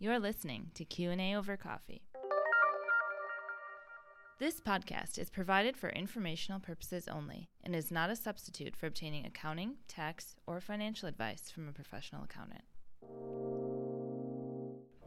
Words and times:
You're 0.00 0.20
listening 0.20 0.70
to 0.74 0.84
Q&A 0.84 1.34
over 1.34 1.56
coffee. 1.56 2.02
This 4.38 4.60
podcast 4.60 5.18
is 5.18 5.28
provided 5.28 5.76
for 5.76 5.90
informational 5.90 6.60
purposes 6.60 7.08
only 7.08 7.48
and 7.64 7.74
is 7.74 7.90
not 7.90 8.08
a 8.08 8.14
substitute 8.14 8.76
for 8.76 8.86
obtaining 8.86 9.26
accounting, 9.26 9.74
tax, 9.88 10.36
or 10.46 10.60
financial 10.60 11.08
advice 11.08 11.50
from 11.50 11.68
a 11.68 11.72
professional 11.72 12.22
accountant. 12.22 12.62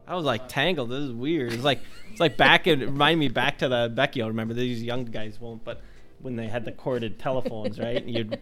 I 0.06 0.14
was 0.14 0.26
like 0.26 0.46
tangled. 0.46 0.90
This 0.90 1.04
is 1.04 1.12
weird. 1.12 1.54
It's 1.54 1.64
like 1.64 1.80
it's 2.10 2.20
like 2.20 2.36
back 2.36 2.66
in 2.66 2.80
remind 2.80 3.18
me 3.18 3.28
back 3.28 3.60
to 3.60 3.70
the 3.70 3.90
Becky. 3.94 4.20
I 4.20 4.26
remember 4.26 4.52
these 4.52 4.82
young 4.82 5.06
guys 5.06 5.40
won't, 5.40 5.64
but 5.64 5.80
when 6.20 6.36
they 6.36 6.48
had 6.48 6.66
the 6.66 6.72
corded 6.72 7.18
telephones, 7.18 7.78
right? 7.78 7.96
And 7.96 8.10
You'd 8.10 8.40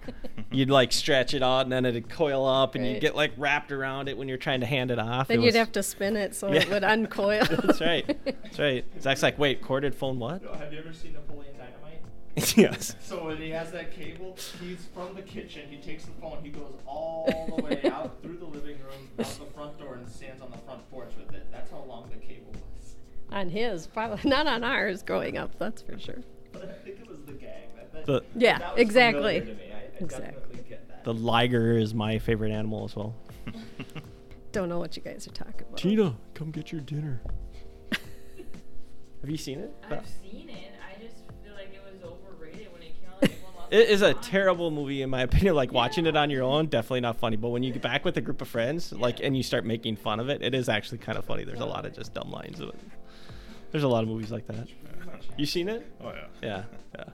you'd 0.53 0.71
like 0.71 0.91
stretch 0.93 1.33
it 1.35 1.43
out 1.43 1.61
and 1.61 1.73
then 1.73 1.85
it'd 1.85 2.09
coil 2.09 2.45
up 2.47 2.75
and 2.75 2.85
Right. 2.85 2.95
you'd 2.95 3.01
get 3.01 3.15
like 3.15 3.33
wrapped 3.37 3.71
around 3.73 4.09
it 4.09 4.19
when 4.19 4.29
you're 4.29 4.37
trying 4.39 4.61
to 4.61 4.67
hand 4.67 4.91
it 4.91 4.99
off. 4.99 5.29
Then 5.29 5.39
It 5.39 5.43
you'd 5.43 5.47
was- 5.49 5.55
have 5.57 5.73
to 5.73 5.83
spin 5.83 6.17
it 6.17 6.35
so 6.35 6.53
Yeah. 6.53 6.63
it 6.63 6.71
would 6.71 6.83
uncoil. 6.85 7.45
That's 7.51 7.81
right. 7.81 8.05
That's 8.25 8.59
right. 8.59 8.85
Zach's 9.01 9.23
like, 9.23 9.39
wait, 9.39 9.61
corded 9.63 9.95
phone 9.95 10.19
what? 10.19 10.43
Have 10.43 10.73
you 10.73 10.81
ever 10.81 10.93
seen 10.93 11.13
Napoleon 11.13 11.55
Dynamite? 11.57 12.57
yes. 12.57 12.97
So 13.03 13.27
when 13.27 13.37
he 13.37 13.51
has 13.51 13.71
that 13.73 13.93
cable, 13.93 14.37
he's 14.61 14.87
from 14.95 15.15
the 15.15 15.23
kitchen. 15.23 15.63
He 15.71 15.77
takes 15.77 16.05
the 16.07 16.13
phone. 16.21 16.39
He 16.43 16.49
goes 16.51 16.73
all 16.87 17.27
the 17.57 17.63
way 17.63 17.81
out 17.93 18.21
through 18.23 18.39
the 18.39 18.45
living 18.47 18.79
room, 18.79 19.09
out 19.21 19.27
the 19.27 19.45
front 19.55 19.79
door, 19.79 19.95
and 19.95 20.09
stands 20.11 20.43
on 20.43 20.51
the 20.51 20.59
front 20.59 20.89
porch 20.91 21.11
with 21.19 21.33
it. 21.35 21.47
That's 21.53 21.71
how 21.71 21.85
long 21.89 22.11
the 22.11 22.17
cable 22.25 22.51
was. 22.53 22.95
on 23.31 23.51
his, 23.51 23.87
probably 23.87 24.29
not 24.29 24.47
on 24.49 24.65
ours 24.65 25.03
growing 25.05 25.39
up, 25.39 25.57
that's 25.61 25.83
for 25.83 25.97
sure. 25.99 26.19
But 26.53 26.63
I 26.65 26.85
think 26.85 26.99
it 27.01 27.09
was 27.09 27.19
the 27.27 27.33
gang. 27.33 27.69
That, 27.77 27.93
that, 27.93 28.07
The 28.07 28.23
Yeah, 28.37 28.59
that 28.59 28.73
was 28.75 28.81
exactly. 28.83 29.57
Familiar 30.09 30.31
to 30.33 30.37
me. 30.39 30.43
I, 30.43 30.57
I 30.57 30.59
Exactly. 30.61 30.65
get 30.69 30.89
that. 30.89 31.05
the 31.05 31.15
liger 31.15 31.77
is 31.77 31.95
my 31.95 32.19
favorite 32.19 32.53
animal 32.53 32.85
as 32.85 32.97
well. 32.97 33.15
Don't 34.53 34.69
know 34.69 34.79
what 34.79 34.97
you 34.97 35.03
guys 35.03 35.27
are 35.29 35.33
talking 35.33 35.61
about. 35.61 35.77
Tina, 35.77 36.17
come 36.35 36.51
get 36.51 36.73
your 36.73 36.81
dinner. 36.81 37.21
Have 39.21 39.29
you 39.29 39.37
seen 39.37 39.59
it? 39.61 39.71
I've 39.91 40.07
seen 40.23 40.49
it. 40.49 40.73
I 40.83 40.99
just 41.03 41.17
feel 41.45 41.53
like 41.55 41.75
it 41.75 41.83
was 41.85 42.03
overrated 42.03 42.73
when 42.73 42.83
it 42.83 42.95
came 43.01 43.11
out. 43.11 43.21
Like 43.23 43.33
everyone 43.33 43.55
lost 43.57 43.73
It 43.73 43.77
their 43.87 43.87
is 43.89 44.03
a 44.03 44.15
terrible 44.15 44.71
movie 44.71 45.03
in 45.03 45.11
my 45.11 45.21
opinion. 45.23 45.55
Like 45.55 45.73
watching 45.73 46.07
it 46.07 46.17
on 46.17 46.31
your 46.31 46.43
own, 46.43 46.67
definitely 46.69 47.03
not 47.03 47.19
funny. 47.19 47.37
But 47.37 47.51
when 47.51 47.63
you 47.63 47.71
get 47.73 47.83
back 47.83 48.05
with 48.05 48.17
a 48.17 48.23
group 48.23 48.41
of 48.41 48.49
friends, 48.49 48.93
like 48.93 49.21
and 49.21 49.37
you 49.37 49.43
start 49.43 49.67
making 49.67 49.97
fun 49.97 50.21
of 50.21 50.31
it, 50.31 50.43
it 50.43 50.55
is 50.55 50.71
actually 50.71 50.99
kind 50.99 51.19
of 51.19 51.27
funny. 51.27 51.45
There's 51.45 51.61
a 51.61 51.67
lot 51.67 51.85
of 51.85 51.93
just 51.95 52.15
dumb 52.15 52.31
lines. 52.31 52.61
Of 52.61 52.71
it. 52.71 52.81
There's 53.73 53.85
a 53.85 53.89
lot 53.89 54.03
of 54.03 54.09
movies 54.09 54.31
like 54.33 54.47
that. 54.47 54.69
You 55.37 55.45
seen 55.45 55.69
it? 55.69 55.87
Oh 56.03 56.13
yeah. 56.13 56.25
Yeah, 56.43 56.63
yeah. 56.97 57.05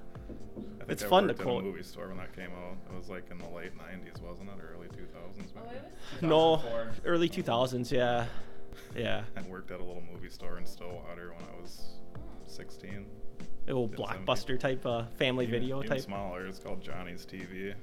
I 0.87 0.91
think 0.91 0.93
It's 1.01 1.03
I 1.03 1.09
fun 1.09 1.23
to 1.25 1.29
worked 1.31 1.41
at 1.41 1.45
quote. 1.47 1.63
a 1.63 1.67
movie 1.67 1.83
store 1.83 2.09
when 2.09 2.17
that 2.19 2.33
came 2.37 2.51
out. 2.53 2.77
It 2.93 2.97
was 2.97 3.09
like 3.09 3.25
in 3.33 3.39
the 3.39 3.49
late 3.49 3.73
'90s, 3.77 4.23
wasn't 4.23 4.51
it, 4.51 4.61
or 4.63 4.75
early 4.77 4.87
2000s? 4.87 5.51
Oh, 5.57 5.61
Maybe. 5.67 5.77
it 5.77 6.23
was 6.23 6.23
No, 6.23 6.63
early 7.05 7.29
2000s. 7.29 7.91
Yeah, 7.91 8.27
yeah. 8.95 9.25
I 9.37 9.43
worked 9.43 9.73
at 9.73 9.81
a 9.81 9.85
little 9.85 10.03
movie 10.13 10.29
store 10.31 10.59
in 10.59 10.65
Stillwater 10.67 11.33
when 11.35 11.43
I 11.43 11.61
was 11.61 11.97
16. 12.47 13.05
A 13.41 13.45
little 13.67 13.89
Did 13.89 13.99
some- 13.99 14.07
blockbuster 14.25 14.61
type, 14.61 14.87
uh, 14.87 15.07
family 15.17 15.45
Even- 15.47 15.61
video 15.61 15.79
even 15.79 15.89
type. 15.91 16.01
smaller. 16.03 16.47
It's 16.47 16.61
called 16.61 16.81
Johnny's 16.83 17.27
TV. 17.27 17.75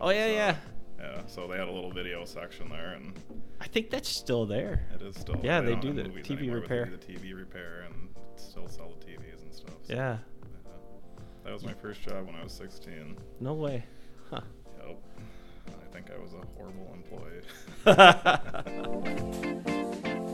Oh, 0.00 0.06
was, 0.06 0.14
yeah, 0.16 0.24
uh, 0.24 0.28
yeah. 0.28 0.56
Yeah. 1.00 1.26
So 1.26 1.48
they 1.48 1.58
had 1.58 1.66
a 1.66 1.72
little 1.72 1.90
video 1.90 2.24
section 2.24 2.68
there, 2.68 2.92
and 2.92 3.18
I 3.60 3.66
think 3.66 3.90
that's 3.90 4.08
still 4.08 4.46
there. 4.46 4.86
it 4.94 5.02
is 5.02 5.16
still. 5.18 5.40
Yeah, 5.42 5.60
they 5.60 5.72
don't 5.72 5.80
do 5.80 5.92
the 5.92 6.04
TV 6.22 6.48
repair. 6.54 6.84
They 6.84 6.90
do 7.08 7.18
the 7.18 7.26
TV 7.26 7.34
repair 7.36 7.86
and 7.88 8.10
still 8.36 8.68
sell 8.68 8.94
the 9.00 9.04
TVs 9.04 9.42
and 9.42 9.52
stuff. 9.52 9.74
so, 9.82 9.92
Yeah. 9.94 10.18
That 11.52 11.56
was 11.56 11.66
my 11.66 11.74
first 11.74 12.00
job 12.00 12.24
when 12.24 12.34
I 12.34 12.42
was 12.42 12.52
16. 12.52 13.18
No 13.40 13.52
way. 13.52 13.84
Huh. 14.30 14.40
Yep. 14.88 14.98
I 15.68 15.92
think 15.92 16.10
I 16.10 16.16
was 16.18 16.32
a 16.32 16.40
horrible 16.56 16.90
employee. 16.94 17.42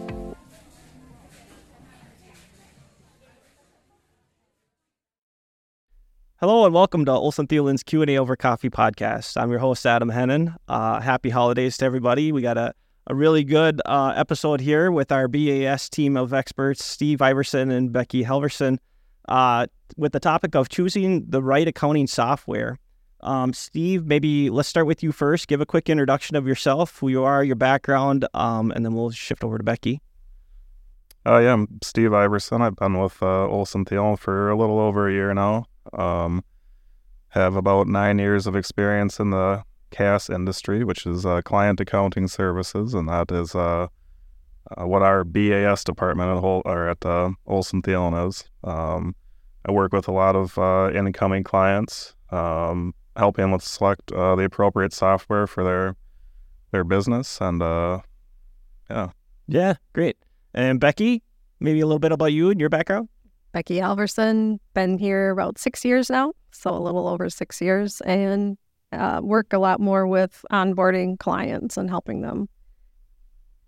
Hello 6.36 6.64
and 6.64 6.72
welcome 6.72 7.05
to 7.05 7.11
Olson 7.11 7.48
Thielen's 7.48 7.83
Q&A 7.83 8.16
over 8.16 8.36
coffee 8.36 8.70
podcast. 8.70 9.36
I'm 9.36 9.51
your 9.51 9.58
host 9.58 9.84
Adam 9.84 10.12
Hennon. 10.12 10.55
Uh, 10.68 11.01
happy 11.01 11.30
holidays 11.30 11.77
to 11.78 11.84
everybody. 11.84 12.30
We 12.30 12.42
got 12.42 12.58
a, 12.58 12.74
a 13.08 13.17
really 13.17 13.42
good 13.42 13.83
uh, 13.84 14.12
episode 14.14 14.61
here 14.61 14.92
with 14.92 15.11
our 15.11 15.27
BAS 15.27 15.89
team 15.89 16.17
of 16.17 16.33
experts, 16.33 16.84
Steve 16.84 17.20
Iverson 17.20 17.73
and 17.73 17.92
Becky 17.92 18.23
Halvorson, 18.23 18.78
uh, 19.28 19.66
with 19.96 20.12
the 20.12 20.20
topic 20.20 20.55
of 20.55 20.68
choosing 20.68 21.24
the 21.28 21.42
right 21.42 21.68
accounting 21.68 22.06
software. 22.06 22.78
Um, 23.20 23.52
Steve, 23.52 24.06
maybe 24.06 24.48
let's 24.48 24.68
start 24.68 24.86
with 24.86 25.02
you 25.02 25.12
first. 25.12 25.48
Give 25.48 25.61
a 25.61 25.66
quick 25.66 25.89
introduction 25.89 26.36
of 26.36 26.46
yourself, 26.46 26.98
who 26.98 27.08
you 27.08 27.24
are, 27.24 27.42
your 27.42 27.56
background, 27.56 28.27
um, 28.34 28.70
and 28.70 28.84
then 28.84 28.94
we'll 28.94 29.11
shift 29.11 29.42
over 29.42 29.58
to 29.58 29.64
Becky. 29.64 30.00
Uh, 31.27 31.39
yeah, 31.39 31.52
I'm 31.52 31.68
Steve 31.83 32.12
Iverson. 32.12 32.62
I've 32.62 32.77
been 32.77 32.98
with 32.98 33.22
uh, 33.22 33.46
Olson 33.46 33.84
Thielen 33.84 34.18
for 34.18 34.50
a 34.50 34.56
little 34.56 34.78
over 34.78 35.08
a 35.08 35.12
year 35.12 35.34
now. 35.34 35.66
Um, 35.92 36.45
have 37.30 37.56
about 37.56 37.86
nine 37.86 38.18
years 38.18 38.46
of 38.46 38.56
experience 38.56 39.20
in 39.20 39.30
the 39.30 39.62
CAS 39.90 40.30
industry, 40.30 40.84
which 40.84 41.06
is 41.06 41.27
uh, 41.27 41.42
client 41.42 41.80
accounting 41.80 42.28
services, 42.28 42.95
and 42.95 43.08
that 43.08 43.30
is 43.33 43.55
uh, 43.55 43.89
uh, 44.77 44.86
what 44.86 45.02
our 45.02 45.24
BAS 45.24 45.84
department 45.84 46.30
at, 46.30 46.40
Hol- 46.40 46.62
or 46.64 46.89
at 46.89 47.05
uh, 47.05 47.30
Olson 47.46 47.83
Thielen 47.83 48.29
is. 48.29 48.45
Um, 48.64 49.14
I 49.64 49.73
work 49.73 49.92
with 49.92 50.08
a 50.08 50.12
lot 50.12 50.36
of 50.36 50.56
uh, 50.58 50.90
incoming 50.95 51.45
clients, 51.45 52.14
um, 52.30 52.95
helping 53.17 53.51
with 53.51 53.62
select 53.62 54.12
uh, 54.12 54.36
the 54.36 54.45
appropriate 54.45 54.92
software 54.92 55.46
for 55.46 55.64
their 55.64 55.96
their 56.70 56.84
business, 56.84 57.40
and 57.40 57.62
uh, 57.62 58.01
yeah. 58.90 59.08
Yeah, 59.46 59.74
great. 59.95 60.18
And 60.52 60.78
Becky, 60.78 61.23
maybe 61.61 61.80
a 61.80 61.86
little 61.86 61.98
bit 61.98 62.12
about 62.12 62.33
you 62.33 62.51
and 62.51 62.61
your 62.61 62.68
background. 62.68 63.08
Becky 63.52 63.77
Halvorson, 63.77 64.58
been 64.74 64.98
here 64.98 65.30
about 65.30 65.58
six 65.58 65.84
years 65.84 66.11
now, 66.11 66.34
so 66.52 66.70
a 66.70 66.78
little 66.78 67.08
over 67.08 67.30
six 67.30 67.62
years, 67.62 68.02
and 68.02 68.58
uh, 68.92 69.20
work 69.23 69.52
a 69.52 69.58
lot 69.58 69.80
more 69.80 70.07
with 70.07 70.45
onboarding 70.52 71.18
clients 71.18 71.77
and 71.77 71.89
helping 71.89 72.20
them 72.20 72.48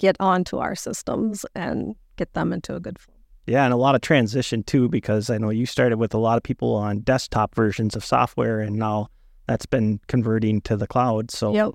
get 0.00 0.16
onto 0.18 0.56
our 0.56 0.74
systems 0.74 1.44
and 1.54 1.94
get 2.16 2.32
them 2.32 2.52
into 2.52 2.74
a 2.74 2.80
good 2.80 2.98
flow. 2.98 3.14
Yeah, 3.46 3.64
and 3.64 3.72
a 3.72 3.76
lot 3.76 3.94
of 3.94 4.00
transition 4.00 4.62
too, 4.62 4.88
because 4.88 5.28
I 5.28 5.36
know 5.38 5.50
you 5.50 5.66
started 5.66 5.98
with 5.98 6.14
a 6.14 6.18
lot 6.18 6.36
of 6.38 6.42
people 6.42 6.74
on 6.74 7.00
desktop 7.00 7.54
versions 7.54 7.94
of 7.94 8.04
software, 8.04 8.60
and 8.60 8.76
now 8.76 9.08
that's 9.46 9.66
been 9.66 10.00
converting 10.08 10.62
to 10.62 10.76
the 10.76 10.86
cloud. 10.86 11.30
So 11.30 11.54
Yep. 11.54 11.70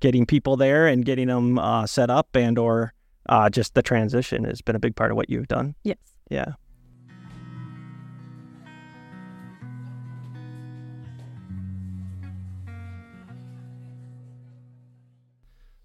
getting 0.00 0.26
people 0.26 0.56
there 0.56 0.86
and 0.86 1.04
getting 1.04 1.28
them 1.28 1.58
uh, 1.58 1.86
set 1.86 2.10
up, 2.10 2.28
and 2.34 2.58
or 2.58 2.92
uh, 3.28 3.48
just 3.48 3.74
the 3.74 3.82
transition 3.82 4.44
has 4.44 4.60
been 4.60 4.76
a 4.76 4.80
big 4.80 4.94
part 4.94 5.10
of 5.10 5.16
what 5.16 5.30
you've 5.30 5.48
done. 5.48 5.74
Yes. 5.84 5.98
Yeah. 6.30 6.52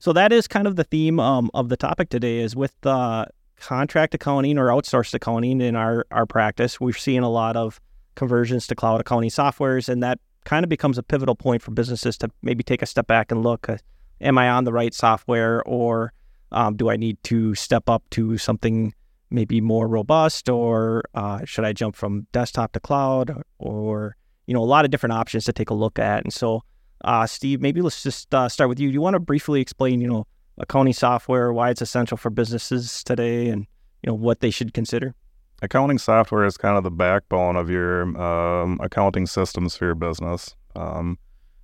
So 0.06 0.14
that 0.14 0.32
is 0.32 0.48
kind 0.48 0.68
of 0.68 0.76
the 0.76 0.84
theme 0.84 1.20
um, 1.20 1.50
of 1.56 1.70
the 1.70 1.76
topic 1.76 2.10
today 2.10 2.38
is 2.38 2.56
with 2.56 2.80
the 2.82 3.26
contract 3.60 4.14
accounting 4.14 4.60
or 4.60 4.68
outsourced 4.68 5.16
accounting 5.16 5.62
in 5.62 5.76
our, 5.76 6.06
our 6.12 6.28
practice. 6.28 6.80
We're 6.80 6.94
seeing 6.94 7.24
a 7.24 7.30
lot 7.32 7.58
of 7.58 7.82
conversions 8.14 8.68
to 8.68 8.76
cloud 8.76 9.02
accounting 9.02 9.32
softwares, 9.32 9.90
and 9.90 10.04
that 10.04 10.20
kind 10.44 10.64
of 10.64 10.70
becomes 10.70 11.00
a 11.00 11.02
pivotal 11.02 11.34
point 11.34 11.64
for 11.64 11.72
businesses 11.72 12.20
to 12.20 12.30
maybe 12.44 12.64
take 12.64 12.84
a 12.84 12.86
step 12.86 13.08
back 13.08 13.32
and 13.32 13.42
look, 13.42 13.68
uh, 13.68 13.78
am 14.22 14.38
I 14.38 14.48
on 14.52 14.66
the 14.66 14.72
right 14.72 14.94
software 14.94 15.64
or 15.64 16.14
um, 16.52 16.76
do 16.76 16.92
I 16.92 16.98
need 16.98 17.18
to 17.24 17.56
step 17.56 17.90
up 17.90 18.04
to 18.12 18.38
something 18.38 18.94
maybe 19.32 19.60
more 19.60 19.88
robust 19.88 20.50
or 20.50 21.06
uh, 21.16 21.44
should 21.46 21.66
I 21.66 21.74
jump 21.74 21.96
from 21.96 22.28
desktop 22.32 22.74
to 22.74 22.80
cloud 22.80 23.42
or, 23.58 24.18
you 24.46 24.54
know, 24.54 24.62
a 24.62 24.70
lot 24.70 24.86
of 24.86 24.92
different 24.92 25.14
options 25.14 25.46
to 25.46 25.52
take 25.52 25.72
a 25.72 25.74
look 25.74 25.98
at. 25.98 26.24
And 26.24 26.32
so, 26.32 26.62
uh, 27.06 27.26
Steve, 27.26 27.62
maybe 27.62 27.82
let's 27.82 28.04
just 28.04 28.34
uh, 28.36 28.50
start 28.50 28.68
with 28.68 28.80
you. 28.80 28.90
Do 28.90 28.94
you 28.94 29.02
want 29.02 29.14
to 29.14 29.20
briefly 29.20 29.62
explain, 29.62 30.02
you 30.02 30.08
know, 30.08 30.28
accounting 30.58 30.94
software, 30.94 31.54
why 31.54 31.70
it's 31.70 31.82
essential 31.82 32.18
for 32.18 32.30
businesses 32.30 33.04
today 33.04 33.48
and, 33.48 33.68
you 34.04 34.08
know, 34.08 34.14
what 34.14 34.42
they 34.42 34.50
should 34.50 34.74
consider? 34.74 35.16
accounting 35.62 35.98
software 35.98 36.46
is 36.46 36.58
kind 36.58 36.78
of 36.78 36.84
the 36.84 36.92
backbone 36.92 37.56
of 37.56 37.70
your 37.70 38.04
um, 38.22 38.80
accounting 38.82 39.26
systems 39.26 39.76
for 39.76 39.86
your 39.86 39.96
business. 39.96 40.56
Um, 40.76 41.18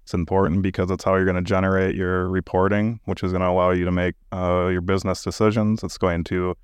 it's 0.03 0.13
important 0.13 0.61
because 0.61 0.89
it's 0.89 1.03
how 1.03 1.15
you're 1.15 1.25
going 1.25 1.35
to 1.35 1.41
generate 1.41 1.95
your 1.95 2.27
reporting, 2.27 2.99
which 3.05 3.23
is 3.23 3.31
going 3.31 3.41
to 3.41 3.49
allow 3.49 3.71
you 3.71 3.85
to 3.85 3.91
make 3.91 4.15
uh, 4.31 4.67
your 4.71 4.81
business 4.81 5.23
decisions. 5.23 5.83
It's 5.83 5.97
going 5.97 6.23
to 6.25 6.55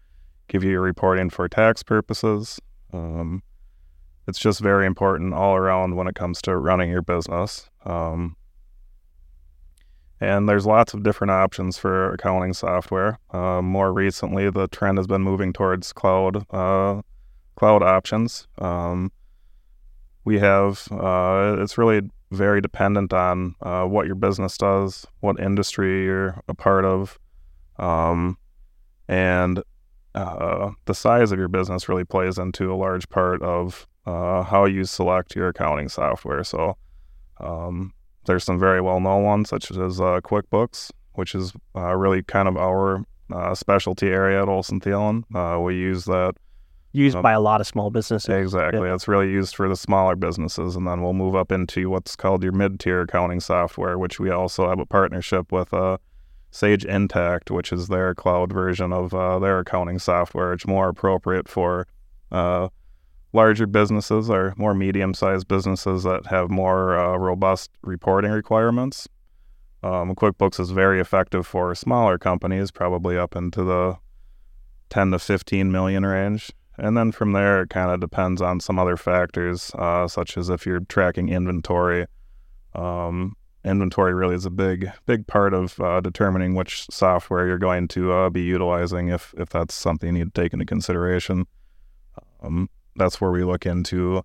give 0.48 0.64
you 0.64 0.72
your 0.72 0.82
reporting 0.82 1.30
for 1.30 1.48
tax 1.48 1.84
purposes. 1.84 2.60
Um, 2.94 3.44
it's 4.28 4.40
just 4.40 4.60
very 4.60 4.86
important 4.86 5.34
all 5.34 5.56
around 5.56 5.96
when 5.96 6.08
it 6.08 6.16
comes 6.16 6.42
to 6.44 6.58
running 6.58 6.90
your 6.90 7.02
business. 7.02 7.70
Um, 7.86 8.36
and 10.20 10.50
there's 10.50 10.66
lots 10.66 10.94
of 10.94 11.04
different 11.04 11.32
options 11.32 11.78
for 11.78 12.14
accounting 12.14 12.54
software. 12.54 13.20
Uh, 13.32 13.62
more 13.62 13.94
recently, 13.94 14.50
the 14.50 14.68
trend 14.68 14.98
has 14.98 15.08
been 15.08 15.22
moving 15.22 15.54
towards 15.54 15.94
cloud 15.94 16.46
uh, 16.52 17.02
cloud 17.56 17.84
options. 17.84 18.48
Um, 18.60 19.12
we 20.26 20.40
have 20.40 20.88
uh, 20.92 21.58
it's 21.60 21.78
really 21.78 22.10
very 22.32 22.62
dependent 22.62 23.14
on 23.14 23.56
uh, 23.62 23.86
what 23.86 24.06
your 24.06 24.16
business 24.16 24.58
does, 24.58 25.06
what 25.22 25.40
industry 25.40 26.04
you're 26.04 26.42
a 26.48 26.54
part 26.54 26.84
of, 26.84 27.18
um, 27.78 28.38
and 29.08 29.64
uh, 30.16 30.72
the 30.86 30.96
size 30.96 31.32
of 31.32 31.40
your 31.40 31.48
business 31.48 31.88
really 31.88 32.04
plays 32.04 32.38
into 32.38 32.74
a 32.74 32.76
large 32.76 33.08
part 33.10 33.42
of 33.44 33.88
uh, 34.06 34.42
how 34.42 34.66
you 34.66 34.84
select 34.84 35.36
your 35.36 35.50
accounting 35.50 35.90
software. 35.90 36.44
So 36.44 36.76
um, 37.40 37.94
there's 38.28 38.44
some 38.44 38.60
very 38.60 38.82
well 38.82 39.00
known 39.00 39.24
ones, 39.24 39.50
such 39.50 39.72
as 39.72 40.00
uh, 40.00 40.22
QuickBooks, 40.22 40.92
which 41.14 41.34
is 41.34 41.54
uh, 41.76 41.96
really 41.96 42.22
kind 42.24 42.48
of 42.48 42.56
our 42.58 43.04
uh, 43.34 43.56
specialty 43.56 44.08
area 44.08 44.42
at 44.42 44.48
Olson 44.48 44.80
Thielen. 44.80 45.24
Uh, 45.34 45.60
we 45.60 45.76
use 45.76 46.06
that 46.06 46.36
Used 46.94 47.18
Um, 47.18 47.22
by 47.22 47.34
a 47.34 47.40
lot 47.42 47.60
of 47.62 47.68
small 47.68 47.90
businesses. 47.92 48.30
exactly. 48.30 48.90
It's 48.90 49.08
really 49.08 49.30
used 49.30 49.56
for 49.56 49.68
the 49.68 49.76
smaller 49.76 50.16
businesses, 50.16 50.76
and 50.76 50.88
then 50.88 51.02
we'll 51.04 51.14
move 51.14 51.36
up 51.36 51.52
into 51.52 51.90
what's 51.90 52.16
called 52.16 52.42
your 52.44 52.54
mid-tier 52.54 53.02
accounting 53.02 53.40
software, 53.40 53.98
which 54.00 54.20
we 54.20 54.30
also 54.32 54.70
have 54.70 54.80
a 54.80 54.86
partnership 54.86 55.52
with 55.52 55.74
uh, 55.74 55.98
Sage 56.50 56.86
Intacct, 56.86 57.52
which 57.52 57.72
is 57.74 57.88
their 57.90 58.16
cloud 58.16 58.52
version 58.54 58.94
of 58.94 59.14
uh, 59.14 59.38
their 59.38 59.60
accounting 59.60 60.00
software. 60.00 60.54
It's 60.54 60.66
more 60.66 60.88
appropriate 60.90 61.48
for 61.50 61.86
uh, 62.32 62.70
larger 63.34 63.68
businesses 63.68 64.30
or 64.30 64.54
more 64.58 64.74
medium-sized 64.74 65.48
businesses 65.48 66.04
that 66.04 66.28
have 66.28 66.50
more 66.50 66.98
uh, 66.98 67.18
robust 67.18 67.72
reporting 67.82 68.32
requirements. 68.32 69.08
Um, 69.84 70.16
QuickBooks 70.16 70.60
is 70.60 70.72
very 70.72 71.00
effective 71.00 71.46
for 71.46 71.76
smaller 71.76 72.18
companies, 72.18 72.72
probably 72.72 73.18
up 73.18 73.36
into 73.36 73.64
the 73.64 73.98
10 74.90 75.12
to 75.12 75.20
15 75.20 75.72
million 75.72 76.06
range. 76.06 76.52
And 76.78 76.96
then 76.96 77.12
from 77.12 77.32
there, 77.34 77.64
it 77.64 77.70
kind 77.70 77.92
of 77.92 78.00
depends 78.00 78.42
on 78.42 78.60
some 78.60 78.78
other 78.78 78.98
factors, 78.98 79.72
uh, 79.76 80.08
such 80.08 80.38
as 80.38 80.50
if 80.50 80.66
you're 80.66 80.82
tracking 80.82 81.30
inventory. 81.30 82.06
Um, 82.76 83.36
inventory 83.64 84.14
really 84.14 84.36
is 84.36 84.46
a 84.46 84.52
big, 84.52 84.92
big 85.06 85.26
part 85.26 85.54
of 85.54 85.80
uh, 85.80 86.02
determining 86.02 86.54
which 86.54 86.86
software 86.92 87.48
you're 87.48 87.58
going 87.58 87.88
to 87.90 88.12
uh, 88.14 88.30
be 88.30 88.42
utilizing, 88.42 89.10
if 89.10 89.34
if 89.38 89.50
that's 89.50 89.74
something 89.74 90.16
you 90.16 90.24
need 90.24 90.34
to 90.34 90.42
take 90.42 90.54
into 90.54 90.66
consideration. 90.66 91.46
Um, 92.44 92.70
that's 92.98 93.22
where 93.22 93.32
we 93.32 93.44
look 93.44 93.66
into 93.66 94.24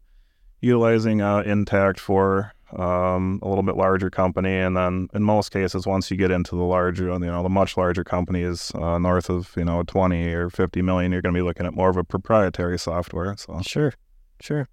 utilizing 0.61 1.21
uh, 1.21 1.43
Intacct 1.43 1.99
for 1.99 2.53
um, 2.77 3.39
a 3.43 3.49
little 3.49 3.63
bit 3.63 3.77
larger 3.77 4.09
company, 4.09 4.57
and 4.57 4.77
then 4.77 5.09
in 5.13 5.23
most 5.23 5.51
cases, 5.51 5.87
once 5.87 6.11
you 6.11 6.17
get 6.17 6.31
into 6.31 6.57
the 6.57 6.63
larger, 6.63 7.05
you 7.05 7.19
know, 7.19 7.43
the 7.43 7.49
much 7.49 7.77
larger 7.77 8.03
companies 8.03 8.73
uh, 8.75 8.99
north 8.99 9.29
of 9.29 9.53
you 9.57 9.65
know 9.65 9.83
20 9.83 10.33
or 10.33 10.49
50 10.49 10.83
million, 10.83 11.13
you're 11.13 11.21
going 11.21 11.35
to 11.35 11.39
be 11.39 11.43
looking 11.43 11.67
at 11.67 11.75
more 11.75 11.91
of 11.91 11.97
a 11.97 12.05
proprietary 12.05 12.79
software. 12.79 13.37
So 13.37 13.61
Sure, 13.63 13.93
sure. 14.41 14.69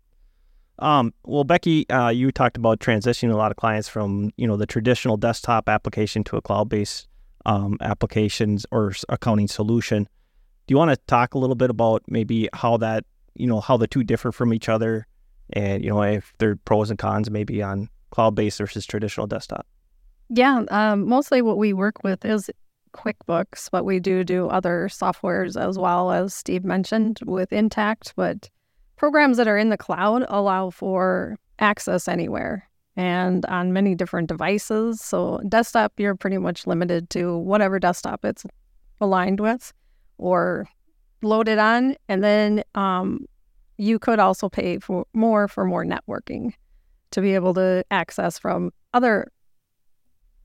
Um, 0.79 1.13
well, 1.25 1.43
Becky, 1.43 1.89
uh, 1.89 2.07
you 2.07 2.31
talked 2.31 2.55
about 2.55 2.79
transitioning 2.79 3.33
a 3.33 3.37
lot 3.37 3.51
of 3.51 3.57
clients 3.57 3.89
from 3.89 4.31
you 4.37 4.47
know 4.47 4.55
the 4.55 4.65
traditional 4.65 5.17
desktop 5.17 5.67
application 5.67 6.23
to 6.25 6.37
a 6.37 6.41
cloud-based 6.41 7.07
um, 7.45 7.77
applications 7.81 8.65
or 8.71 8.93
accounting 9.09 9.49
solution. 9.49 10.07
Do 10.67 10.73
you 10.73 10.77
want 10.77 10.91
to 10.91 10.97
talk 11.07 11.33
a 11.33 11.37
little 11.37 11.55
bit 11.55 11.69
about 11.69 12.03
maybe 12.07 12.47
how 12.53 12.77
that 12.77 13.03
you 13.35 13.47
know 13.47 13.59
how 13.59 13.77
the 13.77 13.87
two 13.87 14.03
differ 14.03 14.31
from 14.31 14.53
each 14.53 14.69
other, 14.69 15.07
and 15.53 15.83
you 15.83 15.89
know 15.89 16.01
if 16.01 16.33
there 16.37 16.51
are 16.51 16.55
pros 16.57 16.89
and 16.89 16.99
cons 16.99 17.29
maybe 17.29 17.61
on 17.61 17.89
cloud-based 18.11 18.57
versus 18.59 18.85
traditional 18.85 19.27
desktop? 19.27 19.65
Yeah, 20.29 20.63
um, 20.69 21.07
mostly 21.07 21.41
what 21.41 21.57
we 21.57 21.73
work 21.73 22.03
with 22.03 22.23
is 22.25 22.49
QuickBooks, 22.93 23.69
but 23.71 23.85
we 23.85 23.99
do 23.99 24.23
do 24.23 24.47
other 24.47 24.87
softwares 24.91 25.59
as 25.59 25.77
well, 25.77 26.11
as 26.11 26.33
Steve 26.33 26.63
mentioned 26.63 27.19
with 27.25 27.49
Intacct. 27.49 28.13
But 28.15 28.49
programs 28.95 29.37
that 29.37 29.47
are 29.47 29.57
in 29.57 29.69
the 29.69 29.77
cloud 29.77 30.25
allow 30.27 30.69
for 30.69 31.37
access 31.59 32.07
anywhere 32.07 32.69
and 32.95 33.45
on 33.45 33.73
many 33.73 33.95
different 33.95 34.27
devices. 34.27 35.01
So, 35.01 35.41
desktop, 35.47 35.93
you're 35.97 36.15
pretty 36.15 36.37
much 36.37 36.67
limited 36.67 37.09
to 37.11 37.37
whatever 37.37 37.79
desktop 37.79 38.25
it's 38.25 38.45
aligned 39.01 39.39
with 39.39 39.73
or 40.17 40.67
loaded 41.21 41.59
on. 41.59 41.95
And 42.07 42.23
then 42.23 42.63
um, 42.75 43.25
you 43.77 43.99
could 43.99 44.19
also 44.19 44.49
pay 44.49 44.79
for 44.79 45.05
more 45.13 45.47
for 45.47 45.65
more 45.65 45.85
networking 45.85 46.53
to 47.11 47.21
be 47.21 47.35
able 47.35 47.53
to 47.55 47.83
access 47.91 48.37
from 48.37 48.71
other 48.93 49.31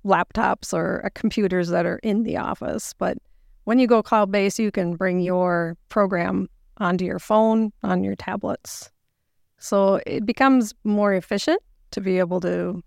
laptops 0.05 0.73
or 0.73 1.05
uh, 1.05 1.09
computers 1.15 1.69
that 1.69 1.87
are 1.87 1.99
in 2.03 2.23
the 2.23 2.37
office. 2.37 2.95
But 2.99 3.19
when 3.65 3.79
you 3.79 3.87
go 3.87 4.03
cloud 4.03 4.31
based, 4.31 4.59
you 4.59 4.71
can 4.71 4.97
bring 4.97 5.21
your 5.21 5.77
program 5.89 6.49
onto 6.79 7.05
your 7.05 7.19
phone, 7.19 7.73
on 7.83 8.05
your 8.05 8.15
tablets. 8.15 8.91
So 9.59 10.01
it 10.07 10.27
becomes 10.27 10.75
more 10.85 11.15
efficient 11.15 11.61
to 11.93 12.01
be 12.01 12.19
able 12.19 12.41
to 12.41 12.83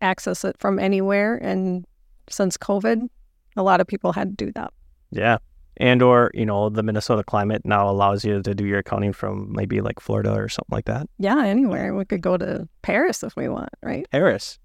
access 0.00 0.44
it 0.44 0.56
from 0.58 0.78
anywhere. 0.78 1.36
And 1.36 1.84
since 2.28 2.56
COVID, 2.56 3.08
a 3.56 3.62
lot 3.62 3.80
of 3.80 3.86
people 3.86 4.12
had 4.12 4.36
to 4.36 4.46
do 4.46 4.52
that. 4.52 4.72
Yeah. 5.10 5.38
And 5.80 6.02
or, 6.02 6.30
you 6.34 6.44
know, 6.44 6.68
the 6.68 6.82
Minnesota 6.82 7.22
climate 7.22 7.62
now 7.64 7.88
allows 7.88 8.24
you 8.24 8.42
to 8.42 8.54
do 8.54 8.66
your 8.66 8.80
accounting 8.80 9.12
from 9.12 9.52
maybe 9.52 9.80
like 9.80 10.00
Florida 10.00 10.32
or 10.32 10.48
something 10.48 10.74
like 10.74 10.86
that. 10.86 11.08
Yeah, 11.18 11.44
anywhere. 11.44 11.94
We 11.94 12.04
could 12.04 12.20
go 12.20 12.36
to 12.36 12.68
Paris 12.82 13.22
if 13.22 13.36
we 13.36 13.48
want, 13.48 13.70
right? 13.82 14.04
Paris. 14.10 14.58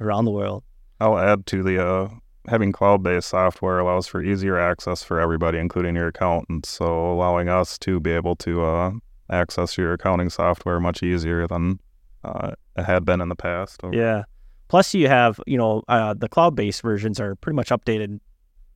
Around 0.00 0.24
the 0.24 0.30
world. 0.30 0.64
I'll 1.00 1.18
add 1.18 1.44
to 1.46 1.62
the 1.62 1.86
uh, 1.86 2.08
having 2.48 2.72
cloud-based 2.72 3.28
software 3.28 3.78
allows 3.78 4.06
for 4.06 4.22
easier 4.22 4.58
access 4.58 5.02
for 5.02 5.20
everybody, 5.20 5.58
including 5.58 5.96
your 5.96 6.08
accountants. 6.08 6.70
So 6.70 7.12
allowing 7.12 7.50
us 7.50 7.78
to 7.80 8.00
be 8.00 8.12
able 8.12 8.36
to 8.36 8.64
uh, 8.64 8.92
access 9.28 9.76
your 9.76 9.92
accounting 9.92 10.30
software 10.30 10.80
much 10.80 11.02
easier 11.02 11.46
than 11.46 11.78
uh, 12.24 12.52
it 12.76 12.84
had 12.84 13.04
been 13.04 13.20
in 13.20 13.28
the 13.28 13.36
past. 13.36 13.82
Yeah. 13.92 14.24
Plus, 14.68 14.94
you 14.94 15.08
have, 15.08 15.40
you 15.46 15.58
know, 15.58 15.82
uh, 15.88 16.14
the 16.14 16.28
cloud 16.28 16.56
based 16.56 16.82
versions 16.82 17.20
are 17.20 17.36
pretty 17.36 17.54
much 17.54 17.68
updated 17.68 18.18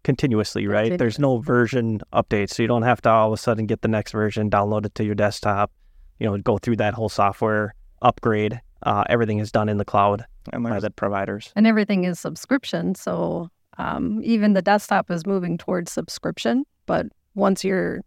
continuously, 0.05 0.67
right? 0.67 0.99
There's 0.99 1.19
no 1.19 1.38
version 1.38 2.00
updates. 2.12 2.50
So 2.50 2.62
you 2.62 2.69
don't 2.69 2.82
have 2.82 3.00
to 3.02 3.11
all 3.11 3.32
of 3.32 3.38
a 3.38 3.43
sudden 3.43 3.67
get 3.67 3.82
the 3.82 3.88
next 3.88 4.12
version, 4.12 4.50
download 4.50 4.87
it 4.87 4.94
to 4.97 5.05
your 5.05 5.14
desktop, 5.14 5.70
you 6.19 6.26
know, 6.26 6.38
go 6.38 6.58
through 6.58 6.76
that 6.76 6.94
whole 6.94 7.08
software 7.08 7.75
upgrade. 8.02 8.61
Uh, 8.82 9.05
everything 9.08 9.38
is 9.38 9.52
done 9.52 9.69
in 9.69 9.76
the 9.76 9.85
cloud 9.85 10.25
And 10.52 10.64
by 10.64 10.81
the 10.81 10.91
providers. 10.91 11.52
And 11.55 11.67
everything 11.67 12.05
is 12.05 12.19
subscription. 12.19 12.94
So 12.94 13.50
um, 13.79 14.20
even 14.23 14.55
the 14.55 14.62
desktop 14.62 15.11
is 15.11 15.26
moving 15.26 15.58
towards 15.58 15.93
subscription. 15.93 16.64
But 16.87 17.06
once 17.35 17.62
you're 17.64 18.00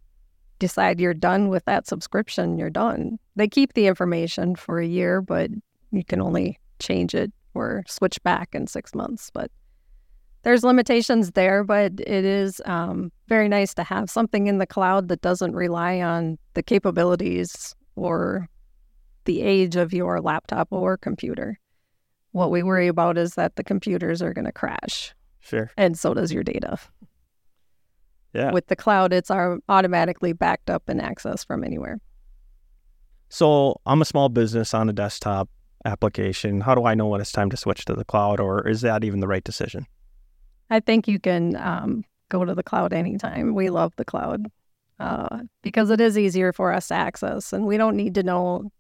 decide 0.59 0.99
you're 0.99 1.13
done 1.13 1.49
with 1.49 1.65
that 1.65 1.87
subscription, 1.87 2.57
you're 2.57 2.69
done. 2.69 3.19
They 3.35 3.47
keep 3.47 3.73
the 3.73 3.87
information 3.87 4.55
for 4.55 4.79
a 4.79 4.85
year, 4.85 5.21
but 5.21 5.51
you 5.91 6.05
can 6.05 6.21
only 6.21 6.57
change 6.79 7.13
it 7.13 7.31
or 7.53 7.83
switch 7.87 8.21
back 8.23 8.55
in 8.55 8.67
six 8.67 8.95
months. 8.95 9.29
But 9.31 9.51
there's 10.43 10.63
limitations 10.63 11.31
there, 11.31 11.63
but 11.63 11.93
it 11.99 12.25
is 12.25 12.61
um, 12.65 13.11
very 13.27 13.47
nice 13.47 13.73
to 13.75 13.83
have 13.83 14.09
something 14.09 14.47
in 14.47 14.57
the 14.57 14.67
cloud 14.67 15.07
that 15.07 15.21
doesn't 15.21 15.55
rely 15.55 16.01
on 16.01 16.37
the 16.53 16.63
capabilities 16.63 17.75
or 17.95 18.47
the 19.25 19.41
age 19.41 19.75
of 19.75 19.93
your 19.93 20.19
laptop 20.21 20.67
or 20.71 20.97
computer. 20.97 21.57
What 22.31 22.51
we 22.51 22.63
worry 22.63 22.87
about 22.87 23.17
is 23.17 23.35
that 23.35 23.55
the 23.55 23.63
computers 23.63 24.21
are 24.21 24.33
going 24.33 24.45
to 24.45 24.51
crash, 24.51 25.13
Sure. 25.39 25.71
and 25.77 25.97
so 25.97 26.13
does 26.13 26.31
your 26.31 26.43
data. 26.43 26.77
Yeah. 28.33 28.51
With 28.51 28.67
the 28.67 28.75
cloud, 28.75 29.13
it's 29.13 29.29
automatically 29.29 30.33
backed 30.33 30.69
up 30.69 30.89
and 30.89 30.99
accessed 30.99 31.45
from 31.45 31.63
anywhere. 31.63 31.99
So 33.29 33.79
I'm 33.85 34.01
a 34.01 34.05
small 34.05 34.29
business 34.29 34.73
on 34.73 34.89
a 34.89 34.93
desktop 34.93 35.49
application. 35.85 36.61
How 36.61 36.75
do 36.75 36.85
I 36.85 36.95
know 36.95 37.07
when 37.07 37.21
it's 37.21 37.31
time 37.31 37.49
to 37.51 37.57
switch 37.57 37.85
to 37.85 37.93
the 37.93 38.05
cloud, 38.05 38.39
or 38.39 38.67
is 38.67 38.81
that 38.81 39.03
even 39.03 39.19
the 39.19 39.27
right 39.27 39.43
decision? 39.43 39.85
I 40.69 40.79
think 40.79 41.07
you 41.07 41.19
can 41.19 41.55
um, 41.57 42.03
go 42.29 42.45
to 42.45 42.55
the 42.55 42.63
cloud 42.63 42.93
anytime. 42.93 43.53
We 43.53 43.69
love 43.69 43.93
the 43.95 44.05
cloud 44.05 44.47
uh, 44.99 45.39
because 45.61 45.89
it 45.89 46.01
is 46.01 46.17
easier 46.17 46.53
for 46.53 46.73
us 46.73 46.87
to 46.87 46.95
access, 46.95 47.53
and 47.53 47.65
we 47.65 47.77
don't 47.77 47.95
need 47.95 48.15
to 48.15 48.23
know 48.23 48.71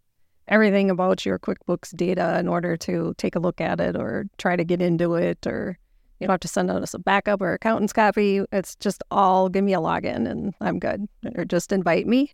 everything 0.47 0.89
about 0.89 1.25
your 1.25 1.39
QuickBooks 1.39 1.95
data 1.95 2.37
in 2.39 2.47
order 2.47 2.75
to 2.75 3.13
take 3.17 3.35
a 3.35 3.39
look 3.39 3.61
at 3.61 3.79
it 3.79 3.95
or 3.95 4.25
try 4.37 4.55
to 4.55 4.63
get 4.63 4.81
into 4.81 5.15
it, 5.15 5.45
or 5.45 5.77
you 6.19 6.27
don't 6.27 6.33
have 6.33 6.39
to 6.41 6.47
send 6.47 6.69
us 6.69 6.93
a 6.93 6.99
backup 6.99 7.41
or 7.41 7.53
accountant's 7.53 7.93
copy. 7.93 8.41
It's 8.51 8.75
just 8.75 9.03
all 9.11 9.49
give 9.49 9.63
me 9.63 9.73
a 9.73 9.79
login 9.79 10.29
and 10.29 10.53
I'm 10.61 10.79
good, 10.79 11.07
or 11.35 11.45
just 11.45 11.71
invite 11.71 12.07
me, 12.07 12.33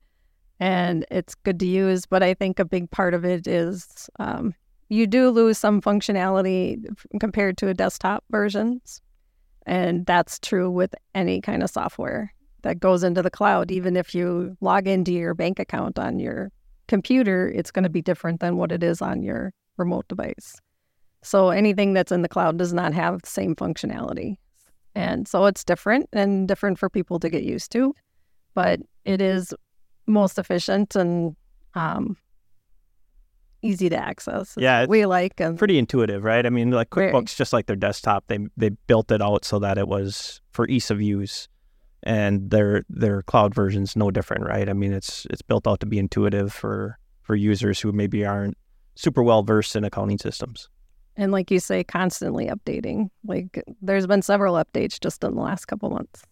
and 0.59 1.05
it's 1.11 1.35
good 1.35 1.59
to 1.59 1.67
use. 1.67 2.05
But 2.05 2.23
I 2.23 2.33
think 2.33 2.59
a 2.59 2.65
big 2.65 2.89
part 2.91 3.13
of 3.13 3.25
it 3.25 3.47
is 3.47 4.09
um, 4.19 4.53
you 4.89 5.05
do 5.05 5.29
lose 5.29 5.57
some 5.57 5.81
functionality 5.81 6.83
compared 7.19 7.57
to 7.59 7.67
a 7.67 7.73
desktop 7.73 8.23
versions. 8.29 9.01
And 9.69 10.03
that's 10.07 10.39
true 10.39 10.71
with 10.71 10.95
any 11.13 11.41
kind 11.41 11.61
of 11.61 11.69
software 11.69 12.33
that 12.63 12.79
goes 12.79 13.03
into 13.03 13.21
the 13.21 13.29
cloud. 13.29 13.69
Even 13.69 13.95
if 13.95 14.15
you 14.15 14.57
log 14.61 14.87
into 14.87 15.13
your 15.13 15.35
bank 15.35 15.59
account 15.59 15.99
on 15.99 16.17
your 16.17 16.51
computer, 16.87 17.47
it's 17.47 17.69
going 17.69 17.83
to 17.83 17.89
be 17.89 18.01
different 18.01 18.39
than 18.39 18.57
what 18.57 18.71
it 18.71 18.81
is 18.81 18.99
on 18.99 19.21
your 19.21 19.53
remote 19.77 20.07
device. 20.07 20.55
So 21.21 21.51
anything 21.51 21.93
that's 21.93 22.11
in 22.11 22.23
the 22.23 22.27
cloud 22.27 22.57
does 22.57 22.73
not 22.73 22.93
have 22.95 23.21
the 23.21 23.29
same 23.29 23.55
functionality. 23.55 24.37
And 24.95 25.27
so 25.27 25.45
it's 25.45 25.63
different 25.63 26.09
and 26.13 26.47
different 26.47 26.79
for 26.79 26.89
people 26.89 27.19
to 27.19 27.29
get 27.29 27.43
used 27.43 27.71
to, 27.73 27.93
but 28.55 28.79
it 29.05 29.21
is 29.21 29.53
most 30.07 30.39
efficient 30.39 30.95
and 30.95 31.35
um, 31.75 32.17
easy 33.61 33.89
to 33.89 33.97
access. 33.97 34.55
It's 34.55 34.57
Yeah, 34.57 34.85
we 34.85 35.05
like. 35.05 35.39
And 35.39 35.57
Pretty 35.57 35.77
intuitive, 35.77 36.23
right? 36.23 36.45
I 36.45 36.49
mean, 36.49 36.71
like 36.71 36.93
Very. 36.93 37.11
QuickBooks, 37.11 37.35
just 37.35 37.53
like 37.53 37.65
their 37.67 37.75
desktop, 37.75 38.25
they 38.27 38.39
they 38.57 38.69
built 38.87 39.11
it 39.11 39.21
out 39.21 39.45
so 39.45 39.59
that 39.59 39.77
it 39.77 39.87
was 39.87 40.41
for 40.51 40.67
ease 40.67 40.91
of 40.91 41.01
use. 41.01 41.47
and 42.03 42.49
their 42.49 42.85
their 42.89 43.21
cloud 43.23 43.53
version's 43.53 43.95
no 43.95 44.09
different, 44.11 44.45
right? 44.45 44.69
I 44.69 44.73
mean, 44.73 44.93
it's 44.93 45.25
it's 45.29 45.41
built 45.41 45.67
out 45.67 45.79
to 45.81 45.85
be 45.85 45.99
intuitive 45.99 46.53
for 46.53 46.97
for 47.21 47.35
users 47.35 47.79
who 47.79 47.91
maybe 47.91 48.25
aren't 48.25 48.57
super 48.95 49.21
well 49.23 49.43
versed 49.43 49.75
in 49.75 49.83
accounting 49.83 50.17
systems. 50.17 50.69
And 51.17 51.31
like 51.31 51.51
you 51.51 51.59
say, 51.59 51.83
constantly 51.83 52.47
updating. 52.47 53.09
Like 53.25 53.63
there's 53.81 54.07
been 54.07 54.21
several 54.21 54.55
updates 54.55 54.99
just 54.99 55.23
in 55.23 55.35
the 55.35 55.41
last 55.41 55.65
couple 55.65 55.89
months. 55.89 56.23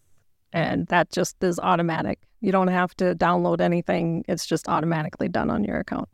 And 0.54 0.86
that 0.86 1.10
just 1.12 1.42
is 1.44 1.60
automatic. 1.60 2.18
You 2.40 2.52
don't 2.52 2.68
have 2.68 2.94
to 2.96 3.14
download 3.14 3.60
anything. 3.60 4.24
It's 4.28 4.46
just 4.46 4.68
automatically 4.68 5.28
done 5.28 5.50
on 5.50 5.62
your 5.62 5.78
account. 5.78 6.08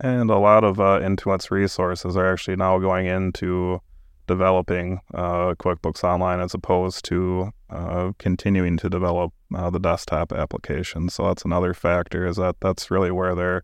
And 0.00 0.30
a 0.30 0.38
lot 0.38 0.64
of 0.64 0.80
uh, 0.80 1.00
Intuit's 1.00 1.50
resources 1.50 2.16
are 2.16 2.32
actually 2.32 2.56
now 2.56 2.78
going 2.78 3.06
into 3.06 3.82
developing 4.26 5.00
uh, 5.12 5.54
QuickBooks 5.56 6.02
Online 6.04 6.40
as 6.40 6.54
opposed 6.54 7.04
to 7.06 7.50
uh, 7.68 8.12
continuing 8.18 8.78
to 8.78 8.88
develop 8.88 9.34
uh, 9.54 9.68
the 9.68 9.78
desktop 9.78 10.32
application. 10.32 11.10
So 11.10 11.26
that's 11.26 11.44
another 11.44 11.74
factor 11.74 12.26
is 12.26 12.36
that 12.36 12.56
that's 12.60 12.90
really 12.90 13.10
where 13.10 13.34
they're 13.34 13.62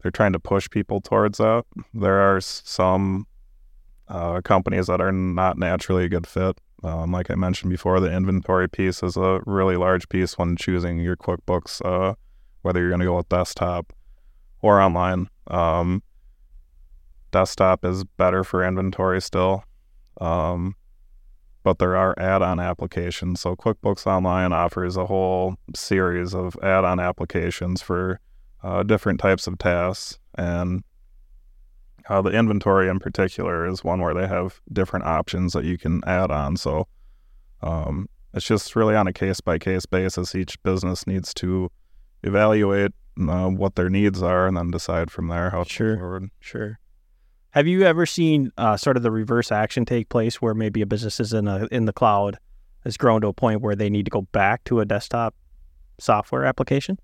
they're 0.00 0.10
trying 0.10 0.32
to 0.32 0.40
push 0.40 0.68
people 0.68 1.00
towards 1.00 1.38
that. 1.38 1.64
There 1.94 2.20
are 2.20 2.40
some 2.40 3.26
uh, 4.08 4.40
companies 4.42 4.88
that 4.88 5.00
are 5.00 5.12
not 5.12 5.58
naturally 5.58 6.04
a 6.04 6.08
good 6.08 6.26
fit. 6.26 6.60
Um, 6.84 7.12
like 7.12 7.30
I 7.30 7.36
mentioned 7.36 7.70
before, 7.70 7.98
the 8.00 8.12
inventory 8.12 8.68
piece 8.68 9.02
is 9.02 9.16
a 9.16 9.40
really 9.46 9.76
large 9.76 10.08
piece 10.08 10.36
when 10.36 10.56
choosing 10.56 10.98
your 10.98 11.16
QuickBooks, 11.16 11.80
uh, 11.84 12.14
whether 12.62 12.80
you're 12.80 12.90
going 12.90 13.00
to 13.00 13.06
go 13.06 13.16
with 13.16 13.28
desktop 13.28 13.92
or 14.62 14.80
online. 14.80 15.28
Um, 15.48 16.02
desktop 17.32 17.84
is 17.84 18.04
better 18.04 18.44
for 18.44 18.64
inventory 18.64 19.20
still, 19.20 19.64
um, 20.20 20.74
but 21.62 21.78
there 21.78 21.96
are 21.96 22.14
add-on 22.18 22.60
applications. 22.60 23.40
So 23.40 23.56
QuickBooks 23.56 24.06
Online 24.06 24.52
offers 24.52 24.96
a 24.96 25.06
whole 25.06 25.56
series 25.74 26.34
of 26.34 26.56
add-on 26.62 27.00
applications 27.00 27.82
for 27.82 28.20
uh, 28.62 28.82
different 28.84 29.20
types 29.20 29.46
of 29.46 29.58
tasks, 29.58 30.18
and 30.38 30.84
uh, 32.08 32.22
the 32.22 32.30
inventory 32.30 32.88
in 32.88 32.98
particular 32.98 33.66
is 33.66 33.84
one 33.84 34.00
where 34.00 34.14
they 34.14 34.26
have 34.26 34.60
different 34.72 35.04
options 35.04 35.52
that 35.52 35.64
you 35.64 35.78
can 35.78 36.02
add 36.06 36.30
on. 36.30 36.56
So 36.56 36.86
um, 37.62 38.08
it's 38.34 38.46
just 38.46 38.74
really 38.74 38.94
on 38.94 39.06
a 39.06 39.12
case 39.12 39.40
by 39.40 39.58
case 39.58 39.86
basis. 39.86 40.34
Each 40.34 40.60
business 40.62 41.06
needs 41.06 41.32
to 41.34 41.70
evaluate 42.22 42.92
uh, 43.20 43.48
what 43.48 43.74
their 43.74 43.90
needs 43.90 44.22
are 44.22 44.46
and 44.46 44.56
then 44.56 44.70
decide 44.70 45.10
from 45.10 45.28
there 45.28 45.50
how 45.50 45.64
to 45.64 45.68
Sure. 45.70 45.96
forward. 45.96 46.30
Sure. 46.40 46.78
Have 47.50 47.66
you 47.66 47.82
ever 47.82 48.06
seen 48.06 48.50
uh, 48.56 48.76
sort 48.76 48.96
of 48.96 49.02
the 49.02 49.10
reverse 49.10 49.52
action 49.52 49.84
take 49.84 50.08
place 50.08 50.40
where 50.40 50.54
maybe 50.54 50.80
a 50.80 50.86
business 50.86 51.20
is 51.20 51.32
in 51.34 51.46
a 51.46 51.66
in 51.70 51.84
the 51.84 51.92
cloud 51.92 52.38
has 52.84 52.96
grown 52.96 53.20
to 53.20 53.28
a 53.28 53.32
point 53.32 53.60
where 53.60 53.76
they 53.76 53.90
need 53.90 54.06
to 54.06 54.10
go 54.10 54.22
back 54.32 54.64
to 54.64 54.80
a 54.80 54.84
desktop 54.86 55.34
software 55.98 56.44
application? 56.44 56.98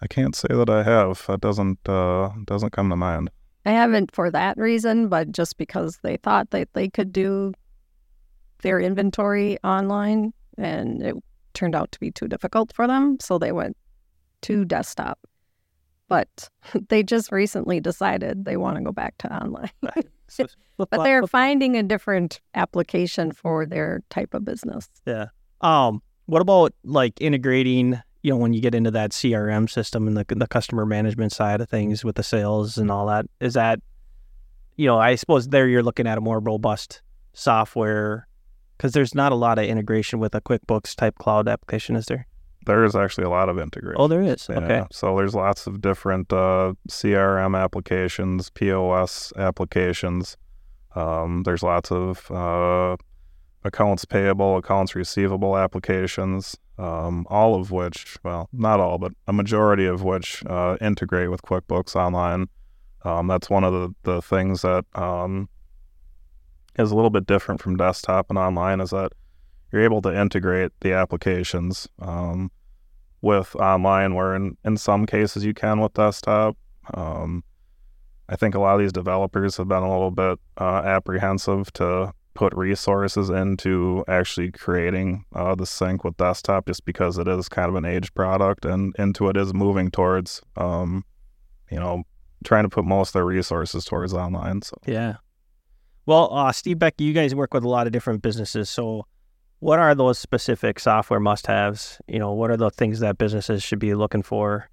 I 0.00 0.06
can't 0.06 0.36
say 0.36 0.48
that 0.50 0.70
I 0.70 0.82
have. 0.82 1.24
That 1.26 1.40
doesn't 1.40 1.88
uh, 1.88 2.30
doesn't 2.44 2.70
come 2.70 2.88
to 2.90 2.96
mind. 2.96 3.30
I 3.66 3.72
haven't 3.72 4.14
for 4.14 4.30
that 4.30 4.56
reason, 4.58 5.08
but 5.08 5.32
just 5.32 5.56
because 5.56 5.98
they 6.02 6.18
thought 6.18 6.50
that 6.50 6.68
they 6.74 6.88
could 6.88 7.12
do 7.12 7.52
their 8.62 8.78
inventory 8.78 9.58
online 9.64 10.32
and 10.56 11.02
it 11.02 11.16
turned 11.54 11.74
out 11.74 11.90
to 11.92 12.00
be 12.00 12.10
too 12.10 12.28
difficult 12.28 12.72
for 12.74 12.86
them. 12.86 13.16
So 13.20 13.38
they 13.38 13.52
went 13.52 13.76
to 14.44 14.64
desktop. 14.64 15.18
But 16.08 16.48
they 16.88 17.02
just 17.02 17.32
recently 17.32 17.80
decided 17.80 18.44
they 18.44 18.56
want 18.56 18.76
to 18.76 18.82
go 18.82 18.92
back 18.92 19.16
to 19.18 19.34
online. 19.34 19.70
but 20.76 20.90
they're 20.90 21.26
finding 21.26 21.76
a 21.76 21.82
different 21.82 22.40
application 22.54 23.32
for 23.32 23.66
their 23.66 24.02
type 24.10 24.34
of 24.34 24.44
business. 24.44 24.88
Yeah. 25.06 25.26
Um. 25.60 26.02
What 26.26 26.40
about 26.40 26.72
like 26.84 27.20
integrating? 27.20 28.00
You 28.22 28.30
know, 28.30 28.38
when 28.38 28.54
you 28.54 28.62
get 28.62 28.74
into 28.74 28.90
that 28.92 29.10
CRM 29.10 29.68
system 29.68 30.08
and 30.08 30.16
the 30.16 30.24
the 30.34 30.46
customer 30.46 30.86
management 30.86 31.32
side 31.32 31.60
of 31.60 31.68
things 31.68 32.04
with 32.04 32.16
the 32.16 32.22
sales 32.22 32.78
and 32.78 32.90
all 32.90 33.06
that, 33.06 33.26
is 33.40 33.52
that, 33.54 33.80
you 34.76 34.86
know, 34.86 34.98
I 34.98 35.14
suppose 35.16 35.48
there 35.48 35.68
you're 35.68 35.82
looking 35.82 36.06
at 36.06 36.16
a 36.16 36.22
more 36.22 36.40
robust 36.40 37.02
software 37.34 38.26
because 38.76 38.92
there's 38.92 39.14
not 39.14 39.32
a 39.32 39.34
lot 39.34 39.58
of 39.58 39.66
integration 39.66 40.18
with 40.18 40.34
a 40.34 40.40
QuickBooks 40.40 40.94
type 40.94 41.16
cloud 41.18 41.48
application, 41.48 41.96
is 41.96 42.06
there? 42.06 42.26
There 42.66 42.84
is 42.84 42.94
actually 42.94 43.24
a 43.24 43.30
lot 43.30 43.48
of 43.48 43.58
integration. 43.58 44.00
Oh, 44.00 44.08
there 44.08 44.22
is. 44.22 44.46
Yeah, 44.48 44.58
Okay. 44.60 44.84
So 44.90 45.16
there's 45.16 45.34
lots 45.34 45.66
of 45.66 45.80
different 45.80 46.32
uh, 46.32 46.74
CRM 46.88 47.58
applications, 47.58 48.50
POS 48.50 49.32
applications. 49.36 50.36
Um, 50.94 51.42
there's 51.44 51.62
lots 51.62 51.90
of 51.90 52.30
uh, 52.30 52.96
accounts 53.64 54.04
payable, 54.04 54.56
accounts 54.56 54.94
receivable 54.94 55.56
applications, 55.56 56.56
um, 56.78 57.26
all 57.28 57.54
of 57.54 57.70
which, 57.70 58.16
well, 58.22 58.48
not 58.52 58.80
all, 58.80 58.98
but 58.98 59.12
a 59.26 59.32
majority 59.32 59.86
of 59.86 60.02
which 60.02 60.44
uh, 60.46 60.76
integrate 60.80 61.30
with 61.30 61.42
QuickBooks 61.42 61.96
Online. 61.96 62.48
Um, 63.02 63.26
that's 63.26 63.50
one 63.50 63.64
of 63.64 63.72
the, 63.72 63.94
the 64.02 64.22
things 64.22 64.62
that 64.62 64.84
um, 64.94 65.48
is 66.78 66.90
a 66.90 66.94
little 66.94 67.10
bit 67.10 67.26
different 67.26 67.60
from 67.60 67.76
desktop 67.76 68.26
and 68.30 68.38
online 68.38 68.80
is 68.80 68.90
that 68.90 69.12
you're 69.74 69.82
able 69.82 70.00
to 70.00 70.16
integrate 70.16 70.70
the 70.80 70.92
applications 70.92 71.88
um, 71.98 72.48
with 73.22 73.56
online, 73.56 74.14
where 74.14 74.36
in, 74.36 74.56
in 74.64 74.76
some 74.76 75.04
cases 75.04 75.44
you 75.44 75.52
can 75.52 75.80
with 75.80 75.92
desktop. 75.94 76.56
Um, 76.94 77.42
I 78.28 78.36
think 78.36 78.54
a 78.54 78.60
lot 78.60 78.74
of 78.74 78.80
these 78.80 78.92
developers 78.92 79.56
have 79.56 79.66
been 79.66 79.82
a 79.82 79.90
little 79.90 80.12
bit 80.12 80.38
uh, 80.58 80.82
apprehensive 80.84 81.72
to 81.72 82.12
put 82.34 82.54
resources 82.54 83.30
into 83.30 84.04
actually 84.06 84.52
creating 84.52 85.24
uh, 85.34 85.56
the 85.56 85.66
sync 85.66 86.04
with 86.04 86.16
desktop 86.18 86.66
just 86.66 86.84
because 86.84 87.18
it 87.18 87.26
is 87.26 87.48
kind 87.48 87.68
of 87.68 87.74
an 87.74 87.84
aged 87.84 88.14
product 88.14 88.64
and 88.64 88.94
Intuit 88.94 89.36
is 89.36 89.52
moving 89.52 89.90
towards, 89.90 90.40
um, 90.56 91.04
you 91.68 91.80
know, 91.80 92.04
trying 92.44 92.62
to 92.62 92.68
put 92.68 92.84
most 92.84 93.08
of 93.08 93.12
their 93.14 93.24
resources 93.24 93.84
towards 93.84 94.14
online. 94.14 94.62
So 94.62 94.76
Yeah. 94.86 95.16
Well, 96.06 96.32
uh, 96.32 96.52
Steve 96.52 96.78
Becky, 96.78 97.02
you 97.04 97.12
guys 97.12 97.34
work 97.34 97.52
with 97.52 97.64
a 97.64 97.68
lot 97.68 97.86
of 97.86 97.92
different 97.92 98.22
businesses. 98.22 98.70
So, 98.70 99.06
what 99.64 99.78
are 99.78 99.94
those 99.94 100.18
specific 100.18 100.78
software 100.78 101.20
must-haves? 101.20 101.98
You 102.06 102.18
know, 102.18 102.32
what 102.34 102.50
are 102.50 102.56
the 102.58 102.68
things 102.68 103.00
that 103.00 103.16
businesses 103.16 103.62
should 103.62 103.78
be 103.78 103.94
looking 103.94 104.22
for? 104.22 104.68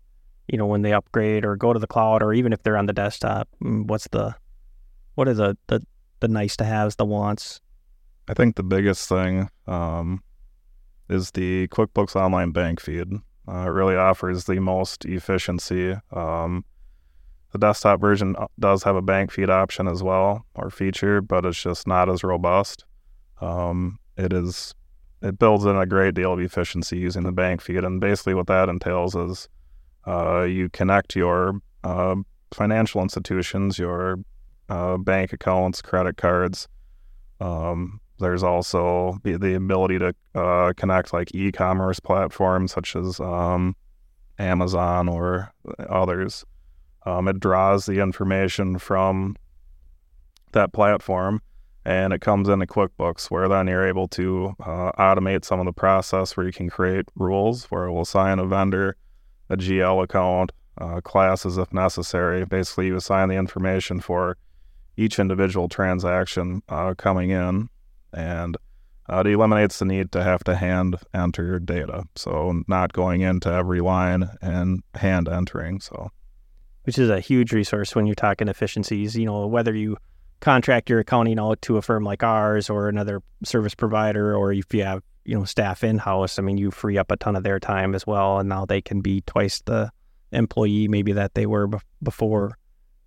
You 0.49 0.57
know, 0.57 0.65
when 0.65 0.81
they 0.81 0.91
upgrade 0.91 1.45
or 1.45 1.55
go 1.55 1.71
to 1.71 1.79
the 1.79 1.87
cloud, 1.87 2.21
or 2.21 2.33
even 2.33 2.51
if 2.51 2.61
they're 2.61 2.75
on 2.75 2.87
the 2.87 2.93
desktop. 2.93 3.47
Mm, 3.63 3.87
What's 3.87 4.09
the, 4.09 4.35
what 5.15 5.29
are 5.29 5.33
the 5.33 5.57
the 5.67 5.79
the 6.19 6.27
nice 6.27 6.57
to 6.57 6.65
haves, 6.65 6.97
the 6.97 7.05
wants? 7.05 7.61
I 8.27 8.33
think 8.33 8.57
the 8.57 8.63
biggest 8.63 9.07
thing 9.07 9.47
um, 9.65 10.21
is 11.07 11.31
the 11.31 11.69
QuickBooks 11.69 12.17
Online 12.17 12.51
Bank 12.51 12.81
Feed. 12.81 13.13
Uh, 13.47 13.63
it 13.67 13.71
really 13.71 13.95
offers 13.95 14.43
the 14.43 14.59
most 14.59 15.05
efficiency. 15.05 15.95
Um, 16.11 16.65
the 17.53 17.59
desktop 17.59 18.01
version 18.01 18.35
uh, 18.37 18.47
does 18.59 18.83
have 18.83 18.97
a 18.97 19.01
bank 19.01 19.31
feed 19.31 19.49
option 19.49 19.87
as 19.87 20.03
well, 20.03 20.45
or 20.53 20.69
feature, 20.69 21.21
but 21.21 21.45
it's 21.45 21.63
just 21.63 21.87
not 21.87 22.09
as 22.09 22.25
robust. 22.25 22.83
Um, 23.39 23.97
it 24.17 24.33
is 24.33 24.75
it 25.21 25.37
builds 25.37 25.65
in 25.65 25.75
a 25.75 25.85
great 25.85 26.15
deal 26.15 26.33
of 26.33 26.39
efficiency 26.39 26.97
using 26.97 27.23
the 27.23 27.31
bank 27.31 27.61
feed, 27.61 27.83
and 27.83 27.99
basically 27.99 28.33
what 28.33 28.47
that 28.47 28.69
entails 28.69 29.15
is 29.15 29.47
uh, 30.07 30.41
you 30.41 30.69
connect 30.69 31.15
your 31.15 31.61
uh, 31.83 32.15
financial 32.51 33.01
institutions, 33.01 33.77
your 33.77 34.19
uh, 34.69 34.97
bank 34.97 35.33
accounts, 35.33 35.81
credit 35.81 36.17
cards. 36.17 36.67
Um, 37.39 37.99
there's 38.19 38.43
also 38.43 39.17
the, 39.23 39.37
the 39.37 39.55
ability 39.55 39.99
to 39.99 40.13
uh, 40.35 40.73
connect 40.77 41.11
like 41.13 41.33
e-commerce 41.33 41.99
platforms 41.99 42.71
such 42.71 42.95
as 42.95 43.19
um, 43.19 43.75
Amazon 44.37 45.07
or 45.07 45.51
others. 45.89 46.45
Um, 47.05 47.27
it 47.27 47.39
draws 47.39 47.85
the 47.85 47.99
information 47.99 48.77
from 48.77 49.35
that 50.51 50.71
platform 50.71 51.41
and 51.85 52.13
it 52.13 52.21
comes 52.21 52.47
into 52.47 52.65
QuickBooks 52.65 53.31
where 53.31 53.47
then 53.47 53.67
you're 53.67 53.87
able 53.87 54.07
to 54.09 54.55
uh, 54.59 54.91
automate 54.93 55.45
some 55.45 55.59
of 55.59 55.65
the 55.65 55.73
process 55.73 56.37
where 56.37 56.45
you 56.45 56.53
can 56.53 56.69
create 56.69 57.05
rules 57.15 57.65
where 57.65 57.85
it 57.85 57.91
will 57.91 58.01
assign 58.01 58.39
a 58.39 58.45
vendor 58.45 58.95
a 59.51 59.57
GL 59.57 60.03
account, 60.03 60.51
uh, 60.79 61.01
classes 61.01 61.57
if 61.57 61.71
necessary. 61.73 62.45
Basically, 62.45 62.87
you 62.87 62.95
assign 62.95 63.29
the 63.29 63.35
information 63.35 63.99
for 63.99 64.37
each 64.97 65.19
individual 65.19 65.67
transaction 65.67 66.63
uh, 66.69 66.95
coming 66.97 67.29
in, 67.29 67.69
and 68.13 68.57
uh, 69.11 69.19
it 69.19 69.27
eliminates 69.27 69.79
the 69.79 69.85
need 69.85 70.11
to 70.13 70.23
have 70.23 70.43
to 70.45 70.55
hand 70.55 70.95
enter 71.13 71.45
your 71.45 71.59
data. 71.59 72.05
So, 72.15 72.63
not 72.67 72.93
going 72.93 73.21
into 73.21 73.51
every 73.51 73.81
line 73.81 74.29
and 74.41 74.83
hand 74.95 75.27
entering. 75.27 75.81
So, 75.81 76.11
Which 76.83 76.97
is 76.97 77.09
a 77.09 77.19
huge 77.19 77.51
resource 77.51 77.93
when 77.93 78.05
you're 78.05 78.15
talking 78.15 78.47
efficiencies. 78.47 79.17
You 79.17 79.25
know, 79.25 79.47
whether 79.47 79.75
you 79.75 79.97
contract 80.41 80.89
your 80.89 80.99
accounting 80.99 81.39
out 81.39 81.61
to 81.63 81.77
a 81.77 81.81
firm 81.81 82.03
like 82.03 82.23
ours 82.23 82.69
or 82.69 82.89
another 82.89 83.21
service 83.43 83.73
provider, 83.73 84.35
or 84.35 84.51
if 84.51 84.73
you 84.73 84.83
have 84.83 85.01
you 85.23 85.37
know 85.37 85.45
staff 85.45 85.83
in 85.83 85.97
house, 85.97 86.37
I 86.37 86.41
mean, 86.41 86.57
you 86.57 86.71
free 86.71 86.97
up 86.97 87.11
a 87.11 87.15
ton 87.17 87.35
of 87.35 87.43
their 87.43 87.59
time 87.59 87.95
as 87.95 88.05
well, 88.05 88.39
and 88.39 88.49
now 88.49 88.65
they 88.65 88.81
can 88.81 89.01
be 89.01 89.21
twice 89.21 89.61
the 89.65 89.91
employee 90.31 90.87
maybe 90.87 91.13
that 91.13 91.35
they 91.35 91.45
were 91.45 91.69
before. 92.03 92.57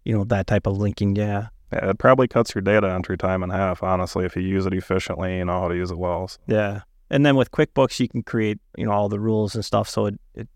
You 0.04 0.16
know 0.16 0.24
that 0.24 0.46
type 0.46 0.66
of 0.66 0.76
linking, 0.78 1.16
yeah, 1.16 1.48
yeah, 1.72 1.90
it 1.90 1.98
probably 1.98 2.28
cuts 2.28 2.54
your 2.54 2.62
data 2.62 2.90
entry 2.90 3.16
time 3.16 3.42
in 3.42 3.50
half, 3.50 3.82
honestly, 3.82 4.24
if 4.24 4.36
you 4.36 4.42
use 4.42 4.66
it 4.66 4.74
efficiently, 4.74 5.38
you 5.38 5.44
know 5.44 5.60
how 5.60 5.68
to 5.68 5.74
use 5.74 5.90
it 5.90 5.98
well. 5.98 6.28
So, 6.28 6.38
yeah. 6.46 6.80
And 7.10 7.24
then 7.24 7.36
with 7.36 7.50
QuickBooks, 7.50 8.00
you 8.00 8.08
can 8.08 8.22
create 8.22 8.58
you 8.76 8.86
know 8.86 8.92
all 8.92 9.08
the 9.08 9.20
rules 9.20 9.54
and 9.54 9.64
stuff, 9.64 9.88
so 9.88 10.06
it 10.06 10.20
it, 10.34 10.48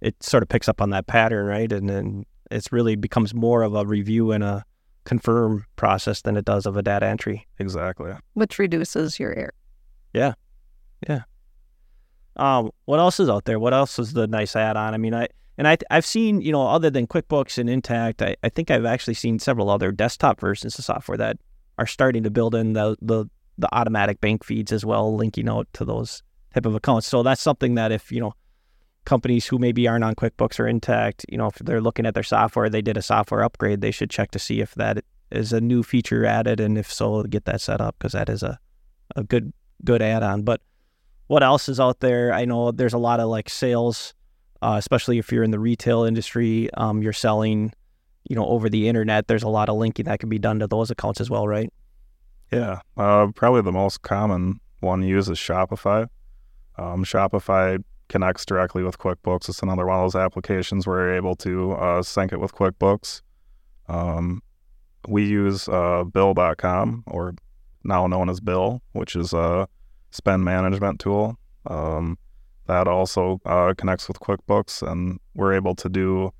it 0.00 0.22
sort 0.22 0.42
of 0.42 0.48
picks 0.48 0.68
up 0.68 0.80
on 0.80 0.90
that 0.90 1.06
pattern, 1.06 1.46
right? 1.46 1.70
And 1.70 1.88
then 1.88 2.24
it's 2.50 2.70
really 2.70 2.96
becomes 2.96 3.34
more 3.34 3.62
of 3.62 3.74
a 3.74 3.84
review 3.84 4.32
and 4.32 4.44
a 4.44 4.64
confirm 5.04 5.66
process 5.76 6.22
than 6.22 6.36
it 6.36 6.44
does 6.44 6.66
of 6.66 6.76
a 6.76 6.82
data 6.82 7.06
entry. 7.06 7.46
Exactly. 7.58 8.12
which 8.34 8.58
reduces 8.58 9.18
your 9.18 9.34
error. 9.34 9.54
Yeah. 10.12 10.34
Yeah. 11.08 11.22
Um, 12.36 12.70
what 12.84 12.98
else 12.98 13.20
is 13.20 13.28
out 13.28 13.44
there? 13.44 13.58
What 13.58 13.74
else 13.74 13.98
is 13.98 14.12
the 14.12 14.26
nice 14.26 14.56
add-on? 14.56 14.94
I 14.94 14.96
mean, 14.98 15.14
I 15.14 15.28
and 15.58 15.68
I 15.68 15.76
I've 15.90 16.06
seen 16.06 16.40
you 16.40 16.52
know 16.52 16.66
other 16.66 16.90
than 16.90 17.06
QuickBooks 17.06 17.58
and 17.58 17.68
Intacct, 17.68 18.26
I, 18.26 18.36
I 18.42 18.48
think 18.48 18.70
I've 18.70 18.84
actually 18.84 19.14
seen 19.14 19.38
several 19.38 19.68
other 19.68 19.92
desktop 19.92 20.40
versions 20.40 20.78
of 20.78 20.84
software 20.84 21.18
that 21.18 21.38
are 21.78 21.86
starting 21.86 22.22
to 22.22 22.30
build 22.30 22.54
in 22.54 22.72
the 22.72 22.96
the 23.02 23.26
the 23.58 23.68
automatic 23.74 24.20
bank 24.20 24.44
feeds 24.44 24.72
as 24.72 24.84
well, 24.84 25.14
linking 25.14 25.48
out 25.48 25.68
to 25.74 25.84
those 25.84 26.22
type 26.54 26.64
of 26.64 26.74
accounts. 26.74 27.06
So 27.06 27.22
that's 27.22 27.42
something 27.42 27.74
that 27.74 27.92
if 27.92 28.10
you 28.10 28.20
know 28.20 28.34
companies 29.04 29.46
who 29.46 29.58
maybe 29.58 29.88
aren't 29.88 30.04
on 30.04 30.14
QuickBooks 30.14 30.60
or 30.60 30.64
Intacct, 30.64 31.24
you 31.28 31.38
know, 31.38 31.48
if 31.48 31.56
they're 31.56 31.80
looking 31.80 32.06
at 32.06 32.14
their 32.14 32.22
software, 32.22 32.68
they 32.68 32.82
did 32.82 32.96
a 32.96 33.02
software 33.02 33.42
upgrade, 33.42 33.80
they 33.80 33.90
should 33.90 34.10
check 34.10 34.30
to 34.32 34.38
see 34.38 34.60
if 34.60 34.74
that 34.74 35.04
is 35.30 35.52
a 35.52 35.60
new 35.60 35.82
feature 35.82 36.24
added, 36.24 36.60
and 36.60 36.78
if 36.78 36.92
so, 36.92 37.22
get 37.24 37.44
that 37.46 37.60
set 37.60 37.80
up 37.80 37.96
because 37.98 38.12
that 38.12 38.28
is 38.28 38.42
a 38.42 38.58
a 39.16 39.22
good 39.22 39.52
good 39.84 40.02
add-on. 40.02 40.42
But 40.42 40.60
what 41.26 41.42
else 41.42 41.68
is 41.68 41.80
out 41.80 42.00
there? 42.00 42.32
I 42.32 42.44
know 42.44 42.70
there's 42.70 42.92
a 42.92 42.98
lot 42.98 43.20
of 43.20 43.28
like 43.28 43.48
sales, 43.48 44.14
uh, 44.60 44.76
especially 44.78 45.18
if 45.18 45.32
you're 45.32 45.42
in 45.42 45.50
the 45.50 45.58
retail 45.58 46.04
industry. 46.04 46.72
Um, 46.74 47.02
you're 47.02 47.12
selling, 47.12 47.72
you 48.28 48.36
know, 48.36 48.46
over 48.46 48.68
the 48.68 48.88
internet. 48.88 49.28
There's 49.28 49.42
a 49.42 49.48
lot 49.48 49.68
of 49.68 49.76
linking 49.76 50.04
that 50.04 50.20
can 50.20 50.28
be 50.28 50.38
done 50.38 50.58
to 50.60 50.66
those 50.66 50.90
accounts 50.90 51.20
as 51.20 51.30
well, 51.30 51.48
right? 51.48 51.72
Yeah, 52.52 52.80
uh, 52.96 53.28
probably 53.34 53.62
the 53.62 53.72
most 53.72 54.02
common 54.02 54.60
one 54.80 55.02
used 55.02 55.30
is 55.30 55.38
Shopify. 55.38 56.06
Um, 56.76 57.04
Shopify 57.04 57.82
connects 58.12 58.44
directly 58.44 58.82
with 58.82 58.98
QuickBooks. 58.98 59.48
It's 59.48 59.62
another 59.62 59.86
one 59.86 59.96
of 59.96 60.04
those 60.04 60.20
applications 60.20 60.86
where 60.86 61.06
you're 61.06 61.16
able 61.16 61.34
to 61.36 61.72
uh, 61.72 62.02
sync 62.02 62.30
it 62.32 62.38
with 62.38 62.54
QuickBooks. 62.54 63.22
Um, 63.88 64.42
we 65.08 65.24
use 65.24 65.66
uh, 65.66 66.04
Bill.com, 66.04 67.04
or 67.06 67.34
now 67.82 68.06
known 68.06 68.28
as 68.28 68.38
Bill, 68.38 68.82
which 68.92 69.16
is 69.16 69.32
a 69.32 69.66
spend 70.10 70.44
management 70.44 71.00
tool. 71.00 71.38
Um, 71.66 72.18
that 72.66 72.86
also 72.86 73.40
uh, 73.46 73.72
connects 73.76 74.08
with 74.08 74.20
QuickBooks, 74.20 74.86
and 74.86 75.18
we're 75.34 75.54
able 75.54 75.74
to 75.76 75.88
do 75.88 76.32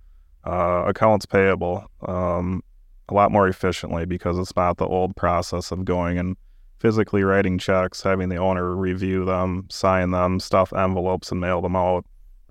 uh, 0.47 0.85
accounts 0.87 1.25
payable 1.25 1.91
um, 2.07 2.63
a 3.09 3.15
lot 3.15 3.33
more 3.33 3.49
efficiently 3.49 4.05
because 4.05 4.39
it's 4.39 4.55
not 4.55 4.77
the 4.77 4.87
old 4.87 5.17
process 5.17 5.73
of 5.73 5.87
going 5.87 6.19
and 6.19 6.37
physically 6.83 7.23
writing 7.23 7.59
checks, 7.59 8.03
having 8.03 8.29
the 8.29 8.37
owner 8.37 8.75
review 8.75 9.25
them, 9.25 9.69
sign 9.71 10.11
them, 10.11 10.41
stuff 10.41 10.73
envelopes, 10.73 11.31
and 11.31 11.41
mail 11.41 11.63
them 11.63 11.77
out. 11.77 12.05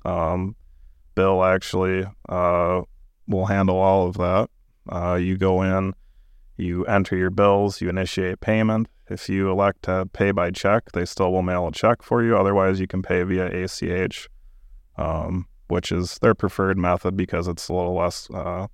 Um, 0.05 0.55
Bill 1.15 1.43
actually 1.43 2.05
uh, 2.29 2.81
will 3.27 3.45
handle 3.45 3.75
all 3.75 4.07
of 4.07 4.15
that. 4.15 4.49
Uh, 4.89 5.15
you 5.15 5.37
go 5.37 5.61
in, 5.61 5.93
you 6.55 6.85
enter 6.85 7.17
your 7.17 7.29
bills, 7.29 7.81
you 7.81 7.89
initiate 7.89 8.39
payment. 8.39 8.87
If 9.09 9.27
you 9.27 9.51
elect 9.51 9.83
to 9.83 10.05
pay 10.13 10.31
by 10.31 10.51
check, 10.51 10.93
they 10.93 11.03
still 11.03 11.33
will 11.33 11.41
mail 11.41 11.67
a 11.67 11.73
check 11.73 12.01
for 12.01 12.23
you. 12.23 12.37
Otherwise, 12.37 12.79
you 12.79 12.87
can 12.87 13.01
pay 13.01 13.23
via 13.23 13.47
ACH, 13.47 14.29
um, 14.95 15.45
which 15.67 15.91
is 15.91 16.17
their 16.19 16.33
preferred 16.33 16.77
method 16.77 17.17
because 17.17 17.49
it's 17.49 17.67
a 17.67 17.73
little 17.73 17.95
less 17.95 18.29
uh, 18.33 18.67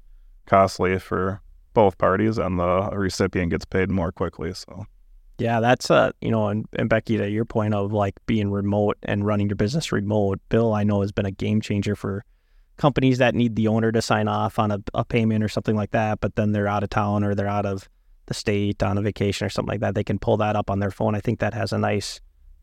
costly 0.46 1.00
for 1.00 1.42
both 1.74 1.98
parties, 1.98 2.38
and 2.38 2.60
the 2.60 2.92
recipient 2.92 3.50
gets 3.50 3.66
paid 3.66 3.90
more 3.90 4.12
quickly. 4.12 4.54
So, 4.54 4.86
Yeah, 5.40 5.60
that's 5.60 5.92
uh, 5.92 6.12
you 6.20 6.32
know, 6.32 6.48
and, 6.48 6.66
and 6.74 6.90
Becky, 6.90 7.18
to 7.18 7.30
your 7.30 7.46
point 7.46 7.74
of 7.76 7.94
like 7.94 8.16
being 8.26 8.50
remote 8.50 8.98
and 9.04 9.26
running 9.26 9.50
your 9.50 9.56
business 9.56 9.92
remote, 9.92 10.40
Bill, 10.50 10.74
I 10.74 10.84
know 10.84 11.02
has 11.02 11.12
been 11.12 11.28
a 11.28 11.32
game 11.32 11.62
changer 11.62 11.96
for 11.96 12.26
companies 12.78 13.20
that 13.20 13.36
need 13.36 13.56
the 13.56 13.68
owner 13.68 13.92
to 13.92 14.02
sign 14.02 14.28
off 14.28 14.58
on 14.58 14.72
a, 14.72 14.80
a 14.94 15.06
payment 15.06 15.44
or 15.44 15.50
something 15.50 15.76
like 15.76 15.92
that, 15.92 16.22
but 16.22 16.36
then 16.36 16.52
they're 16.54 16.68
out 16.68 16.84
of 16.84 16.90
town 16.90 17.24
or 17.24 17.36
they're 17.36 17.48
out 17.48 17.66
of 17.66 17.88
the 18.28 18.34
state 18.34 18.82
on 18.84 18.98
a 18.98 19.02
vacation 19.02 19.46
or 19.46 19.50
something 19.50 19.72
like 19.72 19.82
that. 19.82 19.96
They 19.96 20.04
can 20.04 20.20
pull 20.20 20.38
that 20.38 20.56
up 20.56 20.70
on 20.70 20.80
their 20.80 20.92
phone. 20.92 21.16
I 21.16 21.20
think 21.20 21.40
that 21.40 21.54
has 21.54 21.72
a 21.72 21.78
nice 21.78 22.20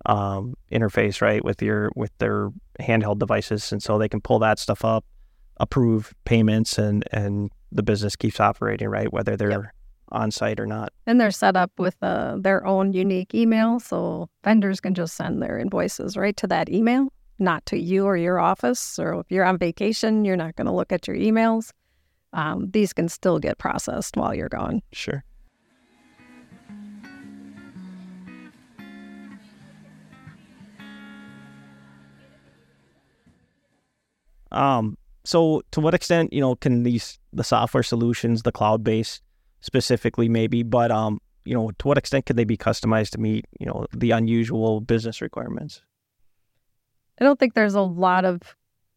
um, 0.06 0.54
interface, 0.70 1.20
right, 1.22 1.44
with 1.44 1.62
your 1.62 1.90
with 1.94 2.16
their 2.18 2.50
handheld 2.80 3.18
devices, 3.18 3.72
and 3.72 3.82
so 3.82 3.98
they 3.98 4.08
can 4.08 4.20
pull 4.20 4.40
that 4.40 4.58
stuff 4.58 4.84
up, 4.84 5.04
approve 5.58 6.12
payments, 6.24 6.78
and 6.78 7.04
and 7.12 7.50
the 7.72 7.82
business 7.82 8.16
keeps 8.16 8.40
operating, 8.40 8.88
right, 8.88 9.12
whether 9.12 9.36
they're 9.36 9.73
on 10.14 10.30
site 10.30 10.60
or 10.60 10.66
not. 10.66 10.92
And 11.06 11.20
they're 11.20 11.30
set 11.30 11.56
up 11.56 11.72
with 11.76 11.96
uh, 12.00 12.36
their 12.38 12.64
own 12.64 12.92
unique 12.92 13.34
email, 13.34 13.80
so 13.80 14.28
vendors 14.44 14.80
can 14.80 14.94
just 14.94 15.16
send 15.16 15.42
their 15.42 15.58
invoices 15.58 16.16
right 16.16 16.36
to 16.38 16.46
that 16.46 16.68
email, 16.70 17.12
not 17.38 17.66
to 17.66 17.78
you 17.78 18.04
or 18.04 18.16
your 18.16 18.38
office. 18.38 18.98
Or 18.98 19.20
if 19.20 19.26
you're 19.30 19.44
on 19.44 19.58
vacation, 19.58 20.24
you're 20.24 20.36
not 20.36 20.56
going 20.56 20.66
to 20.66 20.72
look 20.72 20.92
at 20.92 21.06
your 21.08 21.16
emails. 21.16 21.70
Um, 22.32 22.70
these 22.70 22.92
can 22.92 23.08
still 23.08 23.38
get 23.38 23.58
processed 23.58 24.16
while 24.16 24.34
you're 24.34 24.48
gone. 24.48 24.82
Sure. 24.92 25.24
Um, 34.52 34.96
so 35.24 35.62
to 35.72 35.80
what 35.80 35.94
extent, 35.94 36.32
you 36.32 36.40
know, 36.40 36.54
can 36.54 36.84
these 36.84 37.18
the 37.32 37.42
software 37.42 37.82
solutions, 37.82 38.42
the 38.42 38.52
cloud 38.52 38.84
based 38.84 39.23
specifically 39.64 40.28
maybe, 40.28 40.62
but 40.62 40.90
um, 40.90 41.18
you 41.44 41.54
know, 41.54 41.70
to 41.78 41.88
what 41.88 41.98
extent 41.98 42.26
could 42.26 42.36
they 42.36 42.44
be 42.44 42.56
customized 42.56 43.10
to 43.10 43.18
meet, 43.18 43.46
you 43.58 43.66
know, 43.66 43.86
the 43.92 44.10
unusual 44.10 44.80
business 44.80 45.22
requirements? 45.22 45.82
I 47.18 47.24
don't 47.24 47.38
think 47.38 47.54
there's 47.54 47.74
a 47.74 47.80
lot 47.80 48.24
of 48.24 48.40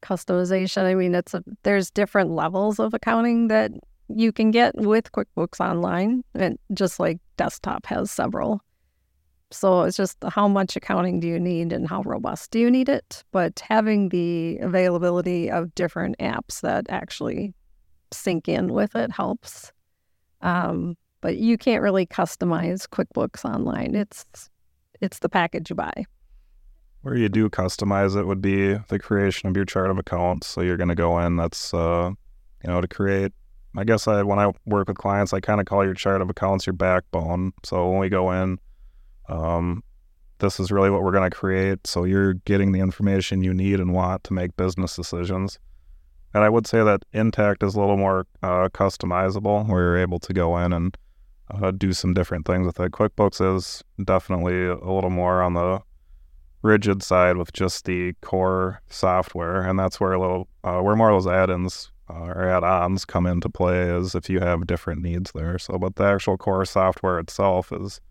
customization. 0.04 0.84
I 0.84 0.94
mean, 0.96 1.16
it's 1.16 1.34
a, 1.34 1.44
there's 1.64 1.90
different 1.90 2.32
levels 2.32 2.80
of 2.80 2.94
accounting 2.94 3.48
that 3.48 3.72
you 4.10 4.32
can 4.32 4.52
get 4.52 4.76
with 4.76 5.12
QuickBooks 5.12 5.60
Online, 5.60 6.24
and 6.36 6.58
just 6.74 7.00
like 7.00 7.20
desktop 7.38 7.86
has 7.86 8.12
several. 8.12 8.62
So 9.50 9.84
it's 9.84 9.96
just 9.96 10.18
how 10.28 10.50
much 10.50 10.76
accounting 10.76 11.22
do 11.22 11.28
you 11.28 11.40
need 11.40 11.72
and 11.72 11.88
how 11.88 12.02
robust 12.02 12.52
do 12.52 12.60
you 12.60 12.70
need 12.70 12.90
it? 12.90 13.24
But 13.32 13.62
having 13.62 14.10
the 14.10 14.58
availability 14.58 15.50
of 15.50 15.74
different 15.76 16.18
apps 16.20 16.60
that 16.62 16.86
actually 16.90 17.54
sync 18.12 18.50
in 18.50 18.74
with 18.74 18.96
it 18.96 19.12
helps. 19.12 19.72
Um, 20.42 20.96
but 21.22 21.38
you 21.38 21.58
can't 21.58 21.82
really 21.82 22.06
customize 22.06 22.88
QuickBooks 22.88 23.44
Online. 23.46 23.96
It's 23.96 24.26
it's 25.02 25.20
the 25.20 25.30
package 25.30 25.70
you 25.70 25.76
buy. 25.76 26.06
where 27.02 27.16
you 27.16 27.30
do 27.30 27.50
customize 27.50 28.16
it 28.20 28.26
would 28.26 28.42
be 28.42 28.74
the 28.90 29.00
creation 29.00 29.48
of 29.50 29.56
your 29.56 29.66
chart 29.66 29.90
of 29.90 29.98
accounts. 29.98 30.48
So 30.48 30.62
you're 30.62 30.78
going 30.78 30.90
to 30.90 30.96
go 30.96 31.20
in. 31.20 31.36
That's 31.38 31.74
uh, 31.74 32.12
you 32.64 32.70
know 32.70 32.82
to 32.82 32.88
create. 32.88 33.32
I 33.76 33.84
guess 33.84 34.08
I 34.08 34.24
when 34.24 34.40
I 34.40 34.52
work 34.66 34.88
with 34.88 34.98
clients, 34.98 35.34
I 35.34 35.40
kind 35.40 35.60
of 35.60 35.68
call 35.68 35.86
your 35.86 35.94
chart 35.94 36.22
of 36.22 36.30
accounts 36.30 36.66
your 36.66 36.74
backbone. 36.74 37.54
So 37.64 37.90
when 37.90 38.00
we 38.00 38.10
go 38.10 38.32
in, 38.32 38.60
um, 39.30 39.84
this 40.40 40.60
is 40.60 40.72
really 40.72 40.90
what 40.90 41.04
we're 41.04 41.12
going 41.12 41.30
to 41.30 41.36
create. 41.36 41.86
So 41.86 42.04
you're 42.04 42.34
getting 42.34 42.72
the 42.72 42.80
information 42.80 43.44
you 43.44 43.54
need 43.54 43.80
and 43.80 43.94
want 43.94 44.24
to 44.26 44.34
make 44.34 44.56
business 44.58 44.96
decisions. 44.96 45.60
And 46.34 46.44
I 46.44 46.50
would 46.50 46.68
say 46.68 46.84
that 46.84 47.04
Intacct 47.14 47.64
is 47.64 47.76
a 47.76 47.80
little 47.80 47.98
more 47.98 48.28
uh, 48.44 48.70
customizable, 48.70 49.68
where 49.68 49.84
you're 49.84 49.98
able 49.98 50.20
to 50.20 50.34
go 50.34 50.58
in 50.58 50.74
and 50.74 50.98
uh, 51.50 51.72
do 51.72 51.94
some 51.94 52.14
different 52.14 52.46
things 52.46 52.66
with 52.66 52.80
it. 52.80 52.92
QuickBooks 52.92 53.56
is 53.56 53.84
definitely 54.04 54.68
a 54.68 54.76
little 54.76 55.10
more 55.10 55.42
on 55.42 55.54
the 55.54 55.82
rigid 56.62 57.02
side 57.02 57.38
with 57.38 57.54
just 57.54 57.86
the 57.86 58.14
core 58.22 58.82
software, 58.90 59.62
and 59.62 59.80
that's 59.80 60.00
where 60.00 60.14
a 60.14 60.20
little 60.20 60.48
uh, 60.64 60.80
where 60.80 60.96
more 60.96 61.12
of 61.12 61.24
those 61.24 61.32
add-ins 61.32 61.92
uh, 62.10 62.26
or 62.26 62.50
add-ons 62.50 63.06
come 63.06 63.26
into 63.26 63.50
play 63.50 63.90
is 63.90 64.16
if 64.16 64.30
you 64.30 64.40
have 64.40 64.68
different 64.68 65.02
needs 65.02 65.32
there. 65.34 65.58
So, 65.58 65.78
but 65.78 65.96
the 65.96 66.04
actual 66.04 66.38
core 66.38 66.66
software 66.66 67.20
itself 67.20 67.72
is 67.72 68.02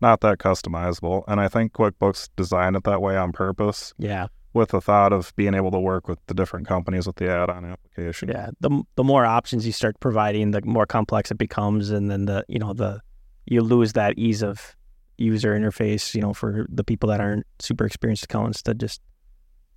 not 0.00 0.20
that 0.20 0.38
customizable, 0.38 1.24
and 1.28 1.40
I 1.40 1.48
think 1.48 1.72
QuickBooks 1.72 2.30
designed 2.36 2.76
it 2.76 2.84
that 2.84 3.02
way 3.02 3.16
on 3.16 3.32
purpose 3.32 3.94
Yeah, 3.98 4.28
with 4.56 4.70
the 4.70 4.80
thought 4.80 5.12
of 5.12 5.32
being 5.36 5.54
able 5.54 5.70
to 5.70 5.78
work 5.78 6.08
with 6.08 6.18
the 6.26 6.34
different 6.34 6.66
companies 6.66 7.06
with 7.06 7.16
the 7.16 7.28
add-on 7.30 7.64
application. 7.64 8.28
yeah. 8.28 8.50
The 8.60 8.70
the 8.96 9.04
more 9.04 9.24
options 9.24 9.66
you 9.66 9.72
start 9.72 9.94
providing, 10.00 10.50
the 10.50 10.62
more 10.64 10.86
complex 10.86 11.30
it 11.30 11.38
becomes, 11.38 11.90
and 11.90 12.10
then 12.10 12.24
the 12.24 12.44
you 12.48 12.58
know 12.58 12.72
the 12.72 13.00
you 13.46 13.60
lose 13.60 13.92
that 13.92 14.18
ease 14.18 14.42
of 14.42 14.74
user 15.18 15.54
interface. 15.58 16.14
You 16.14 16.22
know, 16.22 16.32
for 16.34 16.66
the 16.68 16.82
people 16.84 17.08
that 17.10 17.20
aren't 17.20 17.46
super 17.60 17.84
experienced 17.86 18.24
accountants 18.24 18.62
to 18.62 18.74
just 18.74 19.00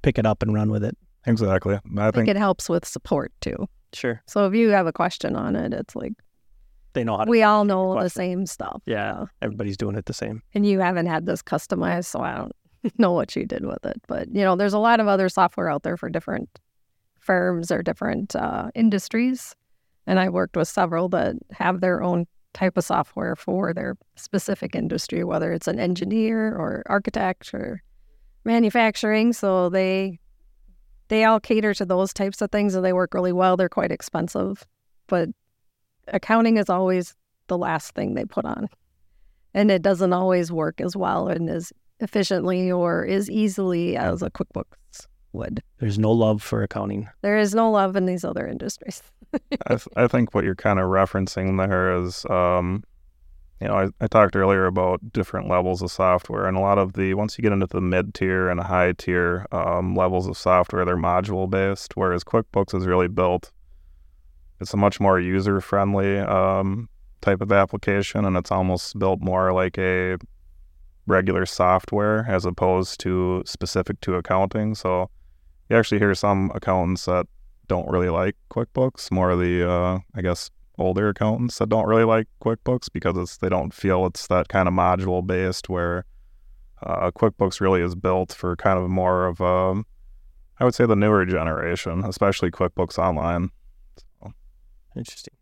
pick 0.01 0.17
it 0.17 0.25
up 0.25 0.41
and 0.43 0.53
run 0.53 0.69
with 0.71 0.83
it. 0.83 0.97
exactly. 1.27 1.75
I 1.75 1.77
I 1.77 2.11
think 2.11 2.15
think 2.15 2.27
it 2.29 2.37
helps 2.37 2.69
with 2.69 2.85
support 2.87 3.31
too. 3.41 3.67
Sure, 3.93 4.21
So 4.27 4.45
if 4.45 4.53
you 4.53 4.69
have 4.69 4.85
a 4.87 4.93
question 4.93 5.35
on 5.35 5.55
it, 5.55 5.73
it's 5.73 5.95
like 5.95 6.13
they 6.93 7.03
know 7.03 7.17
how 7.17 7.25
to. 7.25 7.29
we 7.29 7.41
all 7.43 7.65
know 7.65 8.01
the 8.01 8.09
same 8.09 8.45
stuff. 8.45 8.81
yeah, 8.85 9.25
everybody's 9.41 9.77
doing 9.77 9.95
it 9.95 10.05
the 10.05 10.13
same. 10.13 10.41
And 10.53 10.63
you 10.65 10.79
haven't 10.79 11.07
had 11.07 11.25
this 11.25 11.41
customized, 11.41 12.05
so 12.05 12.19
I 12.21 12.35
don't 12.35 12.51
know 12.97 13.11
what 13.11 13.35
you 13.35 13.45
did 13.45 13.65
with 13.65 13.85
it. 13.85 14.01
But 14.07 14.33
you 14.33 14.43
know, 14.43 14.55
there's 14.55 14.73
a 14.73 14.79
lot 14.79 14.99
of 14.99 15.07
other 15.07 15.29
software 15.29 15.69
out 15.69 15.83
there 15.83 15.97
for 15.97 16.09
different 16.09 16.49
firms 17.19 17.71
or 17.71 17.83
different 17.83 18.35
uh, 18.35 18.71
industries, 18.75 19.55
and 20.07 20.19
I 20.19 20.29
worked 20.29 20.55
with 20.55 20.67
several 20.67 21.09
that 21.09 21.35
have 21.51 21.81
their 21.81 22.01
own 22.01 22.25
type 22.53 22.77
of 22.77 22.83
software 22.83 23.35
for 23.35 23.73
their 23.73 23.95
specific 24.15 24.75
industry, 24.75 25.23
whether 25.23 25.51
it's 25.51 25.67
an 25.67 25.79
engineer 25.79 26.55
or 26.55 26.83
architect 26.87 27.53
or 27.53 27.83
manufacturing, 28.43 29.33
so 29.33 29.69
they 29.69 30.19
they 31.09 31.23
all 31.23 31.39
cater 31.39 31.73
to 31.73 31.85
those 31.85 32.13
types 32.13 32.41
of 32.41 32.51
things 32.51 32.75
and 32.75 32.85
they 32.85 32.93
work 32.93 33.13
really 33.13 33.33
well. 33.33 33.57
They're 33.57 33.67
quite 33.67 33.91
expensive, 33.91 34.65
but 35.07 35.29
accounting 36.07 36.57
is 36.57 36.69
always 36.69 37.15
the 37.47 37.57
last 37.57 37.93
thing 37.95 38.13
they 38.13 38.25
put 38.25 38.45
on. 38.45 38.69
And 39.53 39.71
it 39.71 39.81
doesn't 39.81 40.13
always 40.13 40.51
work 40.51 40.79
as 40.79 40.95
well 40.95 41.27
and 41.27 41.49
as 41.49 41.73
efficiently 41.99 42.71
or 42.71 43.05
as 43.05 43.29
easily 43.29 43.97
as 43.97 44.21
a 44.21 44.29
QuickBooks 44.29 45.07
would. 45.33 45.61
There's 45.79 45.99
no 45.99 46.11
love 46.11 46.41
for 46.41 46.63
accounting. 46.63 47.09
There 47.21 47.37
is 47.37 47.53
no 47.53 47.71
love 47.71 47.95
in 47.95 48.05
these 48.05 48.23
other 48.23 48.47
industries. 48.47 49.01
I, 49.67 49.75
th- 49.75 49.87
I 49.95 50.07
think 50.07 50.33
what 50.33 50.43
you're 50.43 50.55
kind 50.55 50.79
of 50.79 50.85
referencing 50.85 51.57
there 51.57 51.93
is, 52.01 52.25
um, 52.29 52.83
you 53.61 53.67
know, 53.67 53.75
I, 53.75 53.89
I 54.01 54.07
talked 54.07 54.35
earlier 54.35 54.65
about 54.65 55.13
different 55.13 55.49
levels 55.49 55.81
of 55.81 55.91
software, 55.91 56.45
and 56.45 56.57
a 56.57 56.61
lot 56.61 56.77
of 56.77 56.93
the 56.93 57.13
once 57.13 57.37
you 57.37 57.41
get 57.41 57.51
into 57.51 57.67
the 57.67 57.81
mid 57.81 58.13
tier 58.13 58.49
and 58.49 58.59
high 58.59 58.93
tier 58.93 59.45
um, 59.51 59.95
levels 59.95 60.27
of 60.27 60.37
software, 60.37 60.85
they're 60.85 60.97
module 60.97 61.49
based, 61.49 61.95
whereas 61.95 62.23
QuickBooks 62.23 62.73
is 62.73 62.87
really 62.87 63.07
built. 63.07 63.51
It's 64.61 64.73
a 64.73 64.77
much 64.77 64.99
more 64.99 65.19
user 65.19 65.61
friendly 65.61 66.19
um, 66.19 66.89
type 67.21 67.41
of 67.41 67.51
application, 67.51 68.25
and 68.25 68.35
it's 68.37 68.51
almost 68.51 68.97
built 68.97 69.19
more 69.21 69.53
like 69.53 69.77
a 69.77 70.17
regular 71.09 71.45
software 71.45 72.25
as 72.29 72.45
opposed 72.45 72.99
to 73.01 73.43
specific 73.45 73.99
to 74.01 74.15
accounting. 74.15 74.75
So 74.75 75.09
you 75.69 75.75
actually 75.75 75.99
hear 75.99 76.13
some 76.13 76.51
accountants 76.55 77.05
that 77.05 77.25
don't 77.67 77.89
really 77.89 78.09
like 78.09 78.35
QuickBooks, 78.51 79.11
more 79.11 79.31
of 79.31 79.39
the, 79.39 79.69
uh, 79.69 79.99
I 80.15 80.21
guess, 80.21 80.49
older 80.77 81.09
accountants 81.09 81.57
that 81.59 81.69
don't 81.69 81.87
really 81.87 82.05
like 82.05 82.27
QuickBooks 82.41 82.87
because 82.91 83.37
they 83.37 83.49
don't 83.49 83.73
feel 83.73 84.05
it's 84.05 84.27
that 84.27 84.47
kind 84.47 84.67
of 84.67 84.73
module 84.73 85.25
based 85.25 85.69
where 85.69 86.05
uh, 86.81 87.11
QuickBooks 87.11 87.59
really 87.59 87.81
is 87.81 87.95
built 87.95 88.33
for 88.33 88.55
kind 88.55 88.79
of 88.79 88.89
more 88.89 89.27
of, 89.27 89.41
a, 89.41 89.83
I 90.59 90.63
would 90.63 90.73
say, 90.73 90.85
the 90.85 90.95
newer 90.95 91.25
generation, 91.25 92.03
especially 92.05 92.51
QuickBooks 92.51 92.97
Online. 92.97 93.49
So. 93.97 94.33
Interesting. 94.95 95.33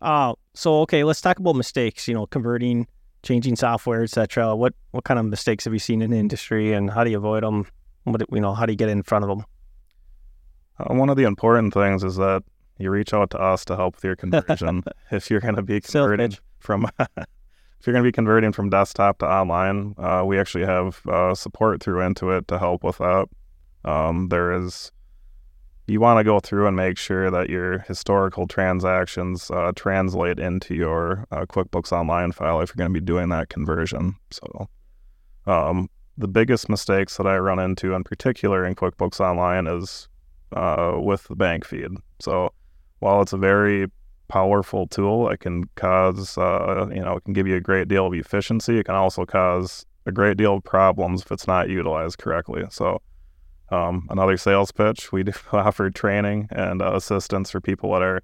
Uh, 0.00 0.34
so 0.54 0.80
okay, 0.82 1.04
let's 1.04 1.20
talk 1.20 1.38
about 1.38 1.56
mistakes. 1.56 2.06
You 2.06 2.14
know, 2.14 2.26
converting, 2.26 2.86
changing 3.26 3.56
software, 3.56 4.02
etc. 4.02 4.54
What 4.54 4.74
what 4.92 5.04
kind 5.04 5.18
of 5.18 5.26
mistakes 5.26 5.64
have 5.64 5.72
you 5.72 5.78
seen 5.78 6.00
in 6.00 6.10
the 6.10 6.18
industry, 6.18 6.72
and 6.72 6.90
how 6.90 7.04
do 7.04 7.10
you 7.10 7.18
avoid 7.18 7.42
them? 7.42 7.66
What 8.04 8.22
you 8.32 8.40
know, 8.40 8.54
how 8.54 8.66
do 8.66 8.72
you 8.72 8.76
get 8.76 8.88
in 8.88 9.02
front 9.02 9.24
of 9.24 9.28
them? 9.28 9.44
Uh, 10.78 10.94
one 10.94 11.08
of 11.08 11.16
the 11.16 11.24
important 11.24 11.74
things 11.74 12.04
is 12.04 12.16
that 12.16 12.42
you 12.78 12.90
reach 12.90 13.12
out 13.12 13.30
to 13.30 13.38
us 13.38 13.64
to 13.64 13.76
help 13.76 13.96
with 13.96 14.04
your 14.04 14.16
conversion. 14.24 14.84
if 15.10 15.30
you're 15.30 15.40
going 15.40 15.56
to 15.56 15.62
be 15.62 15.80
converting 15.80 16.36
from 16.58 16.88
if 16.98 17.86
you're 17.86 17.92
going 17.92 18.04
to 18.04 18.08
be 18.08 18.12
converting 18.12 18.52
from 18.52 18.70
desktop 18.70 19.18
to 19.18 19.26
online, 19.26 19.94
uh, 19.98 20.22
we 20.24 20.38
actually 20.38 20.64
have 20.64 21.04
uh, 21.06 21.34
support 21.34 21.82
through 21.82 22.00
Intuit 22.00 22.46
to 22.46 22.58
help 22.58 22.84
with 22.84 22.98
that. 22.98 23.26
Um, 23.84 24.28
there 24.28 24.52
is 24.52 24.92
you 25.86 26.00
want 26.00 26.18
to 26.18 26.24
go 26.24 26.40
through 26.40 26.66
and 26.66 26.76
make 26.76 26.98
sure 26.98 27.30
that 27.30 27.48
your 27.48 27.78
historical 27.80 28.46
transactions 28.46 29.50
uh, 29.50 29.72
translate 29.76 30.38
into 30.38 30.74
your 30.74 31.26
uh, 31.30 31.46
QuickBooks 31.46 31.92
Online 31.92 32.32
file 32.32 32.60
if 32.60 32.70
you're 32.70 32.82
going 32.82 32.92
to 32.92 33.00
be 33.00 33.04
doing 33.04 33.28
that 33.28 33.48
conversion. 33.48 34.16
So, 34.30 34.68
um, 35.46 35.88
the 36.18 36.26
biggest 36.26 36.68
mistakes 36.68 37.16
that 37.18 37.26
I 37.26 37.38
run 37.38 37.58
into, 37.58 37.94
in 37.94 38.02
particular 38.02 38.64
in 38.64 38.74
QuickBooks 38.74 39.20
Online, 39.20 39.66
is 39.68 40.08
uh, 40.52 40.94
with 40.96 41.24
the 41.28 41.36
bank 41.36 41.64
feed. 41.64 41.90
So, 42.20 42.52
while 42.98 43.22
it's 43.22 43.32
a 43.32 43.38
very 43.38 43.86
powerful 44.28 44.88
tool, 44.88 45.28
it 45.28 45.38
can 45.38 45.64
cause, 45.76 46.36
uh, 46.36 46.88
you 46.92 47.00
know, 47.00 47.16
it 47.16 47.24
can 47.24 47.32
give 47.32 47.46
you 47.46 47.54
a 47.54 47.60
great 47.60 47.86
deal 47.86 48.06
of 48.06 48.14
efficiency. 48.14 48.78
It 48.78 48.86
can 48.86 48.96
also 48.96 49.24
cause 49.24 49.86
a 50.04 50.10
great 50.10 50.36
deal 50.36 50.54
of 50.56 50.64
problems 50.64 51.22
if 51.22 51.30
it's 51.30 51.46
not 51.46 51.68
utilized 51.68 52.18
correctly. 52.18 52.64
So, 52.70 53.02
um, 53.70 54.06
another 54.10 54.36
sales 54.36 54.72
pitch. 54.72 55.12
We 55.12 55.24
offer 55.52 55.90
training 55.90 56.48
and 56.50 56.82
uh, 56.82 56.94
assistance 56.94 57.50
for 57.50 57.60
people 57.60 57.92
that 57.92 58.02
are 58.02 58.22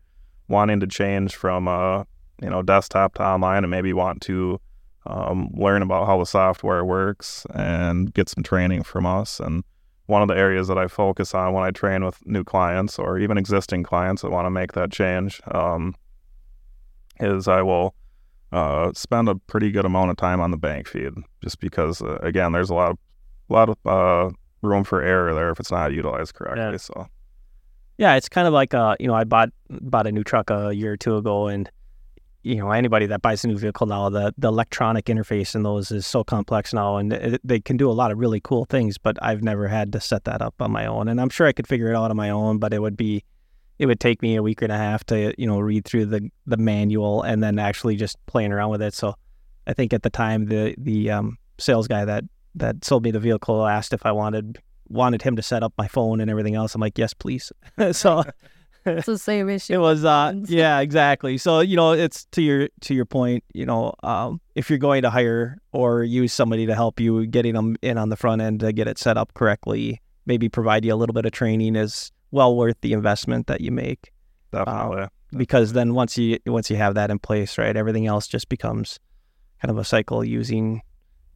wanting 0.49 0.81
to 0.81 0.87
change 0.87 1.35
from 1.35 1.69
uh, 1.69 2.05
you 2.41 2.51
know 2.51 2.63
desktop 2.63 3.15
to 3.15 3.25
online 3.25 3.65
and 3.65 3.71
maybe 3.71 3.93
want 3.93 4.21
to 4.23 4.61
um, 5.07 5.51
learn 5.55 5.83
about 5.83 6.07
how 6.07 6.19
the 6.19 6.27
software 6.27 6.85
works 6.85 7.47
and 7.55 8.13
get 8.15 8.29
some 8.29 8.43
training 8.43 8.83
from 8.83 9.07
us. 9.07 9.41
And 9.41 9.65
one 10.07 10.23
of 10.23 10.29
the 10.29 10.37
areas 10.37 10.69
that 10.69 10.79
I 10.79 10.89
focus 10.89 11.35
on 11.35 11.53
when 11.53 11.65
I 11.65 11.71
train 11.71 12.05
with 12.05 12.25
new 12.27 12.45
clients 12.45 12.99
or 12.99 13.19
even 13.19 13.39
existing 13.39 13.83
clients 13.83 14.23
that 14.23 14.31
want 14.31 14.47
to 14.47 14.51
make 14.51 14.73
that 14.73 14.91
change 14.91 15.41
um, 15.53 15.95
is 17.21 17.49
I 17.49 17.63
will 17.63 17.95
uh, 18.53 18.93
spend 18.95 19.29
a 19.29 19.35
pretty 19.35 19.71
good 19.71 19.85
amount 19.85 20.11
of 20.11 20.17
time 20.17 20.41
on 20.41 20.51
the 20.51 20.57
bank 20.57 20.87
feed, 20.87 21.13
just 21.43 21.59
because 21.59 22.03
uh, 22.03 22.19
again, 22.23 22.53
there's 22.53 22.71
a 22.71 22.75
lot 22.75 22.91
of 22.91 22.99
a 23.49 23.53
lot 23.53 23.69
of 23.69 23.77
uh, 23.87 24.31
room 24.63 24.85
for 24.85 25.03
error 25.03 25.35
there 25.35 25.51
if 25.51 25.61
it's 25.61 25.71
not 25.71 25.93
utilized 25.93 26.35
correctly. 26.35 26.63
Yeah. 26.63 26.77
So, 26.77 27.07
yeah, 27.99 28.15
it's 28.15 28.29
kind 28.29 28.47
of 28.47 28.55
like 28.55 28.75
uh, 28.75 28.97
you 28.99 29.07
know, 29.07 29.15
I 29.15 29.25
bought 29.25 29.51
bought 29.69 30.07
a 30.07 30.13
new 30.13 30.25
truck 30.25 30.51
a 30.51 30.73
year 30.73 30.93
or 30.93 30.97
two 30.97 31.17
ago, 31.17 31.49
and 31.49 31.71
you 32.43 32.57
know, 32.57 32.71
anybody 32.71 33.07
that 33.07 33.23
buys 33.23 33.45
a 33.45 33.49
new 33.49 33.59
vehicle 33.59 33.87
now, 33.87 34.09
the 34.09 34.35
the 34.39 34.49
electronic 34.49 35.07
interface 35.07 35.55
in 35.55 35.63
those 35.63 35.91
is 35.91 36.07
so 36.07 36.25
complex 36.25 36.73
now, 36.73 36.97
and 36.97 37.13
it, 37.13 37.41
they 37.45 37.61
can 37.61 37.77
do 37.77 37.91
a 37.91 37.93
lot 37.93 38.11
of 38.11 38.19
really 38.19 38.41
cool 38.41 38.65
things. 38.65 38.99
But 38.99 39.17
I've 39.23 39.43
never 39.43 39.69
had 39.69 39.93
to 39.93 40.01
set 40.01 40.25
that 40.25 40.43
up 40.43 40.55
on 40.61 40.71
my 40.71 40.87
own, 40.87 41.09
and 41.09 41.21
I'm 41.21 41.29
sure 41.29 41.47
I 41.47 41.53
could 41.53 41.67
figure 41.67 41.91
it 41.91 41.97
out 41.97 42.11
on 42.11 42.17
my 42.17 42.31
own, 42.31 42.59
but 42.59 42.73
it 42.73 42.81
would 42.81 42.97
be 42.97 43.25
it 43.79 43.87
would 43.87 44.01
take 44.01 44.23
me 44.23 44.37
a 44.37 44.43
week 44.43 44.63
and 44.63 44.71
a 44.71 44.77
half 44.77 45.05
to 45.05 45.35
you 45.39 45.47
know 45.47 45.59
read 45.59 45.85
through 45.85 46.07
the 46.07 46.31
the 46.47 46.57
manual 46.57 47.23
and 47.23 47.43
then 47.43 47.59
actually 47.59 47.97
just 47.97 48.17
playing 48.27 48.53
around 48.53 48.71
with 48.71 48.83
it. 48.83 48.95
So 48.95 49.15
I 49.67 49.73
think 49.75 49.93
at 49.93 50.03
the 50.03 50.11
time 50.11 50.47
the 50.47 50.75
the 50.79 51.11
um, 51.11 51.39
sales 51.59 51.89
guy 51.89 52.05
that 52.05 52.25
that 52.55 52.85
sold 52.85 53.05
me 53.05 53.11
the 53.11 53.21
vehicle 53.21 53.67
asked 53.67 53.93
if 53.93 54.05
I 54.05 54.13
wanted 54.13 54.59
wanted 54.89 55.23
him 55.23 55.37
to 55.37 55.43
set 55.43 55.63
up 55.63 55.73
my 55.79 55.89
phone 55.89 56.21
and 56.21 56.31
everything 56.31 56.55
else. 56.55 56.75
I'm 56.75 56.81
like, 56.81 56.99
yes, 56.99 57.15
please. 57.15 57.51
so 57.93 58.23
it's 58.85 59.07
the 59.07 59.19
same 59.19 59.49
issue. 59.49 59.75
It 59.75 59.79
was, 59.79 60.05
uh, 60.05 60.35
yeah, 60.47 60.81
exactly. 60.81 61.39
So 61.39 61.61
you 61.61 61.77
know, 61.77 61.93
it's 61.93 62.25
to 62.33 62.43
your 62.43 62.69
to 62.83 62.95
your 62.95 63.05
point. 63.05 63.45
You 63.55 63.67
know, 63.67 63.95
um, 64.03 64.41
if 64.55 64.69
you're 64.71 64.79
going 64.79 65.03
to 65.03 65.11
hire 65.11 65.59
or 65.73 66.03
use 66.03 66.33
somebody 66.33 66.67
to 66.67 66.75
help 66.75 67.01
you 67.01 67.27
getting 67.27 67.55
them 67.55 67.77
in 67.83 67.99
on 67.99 68.09
the 68.09 68.17
front 68.17 68.43
end 68.43 68.61
to 68.61 68.73
get 68.73 68.89
it 68.89 68.99
set 68.99 69.17
up 69.17 69.35
correctly, 69.35 70.01
maybe 70.27 70.49
provide 70.49 70.85
you 70.85 70.95
a 70.95 70.97
little 70.97 71.15
bit 71.15 71.25
of 71.25 71.33
training 71.33 71.77
is 71.77 72.13
well 72.31 72.57
worth 72.57 72.77
the 72.81 72.93
investment 72.93 73.47
that 73.47 73.61
you 73.61 73.71
make. 73.71 74.13
Definitely. 74.53 75.03
Uh, 75.03 75.09
because 75.35 75.73
then 75.73 75.95
once 75.95 76.19
you 76.19 76.39
once 76.47 76.71
you 76.71 76.77
have 76.77 76.95
that 76.95 77.11
in 77.11 77.19
place, 77.19 77.57
right, 77.57 77.77
everything 77.77 78.07
else 78.07 78.27
just 78.27 78.49
becomes 78.49 78.99
kind 79.61 79.71
of 79.71 79.79
a 79.79 79.85
cycle 79.85 80.25
using 80.25 80.83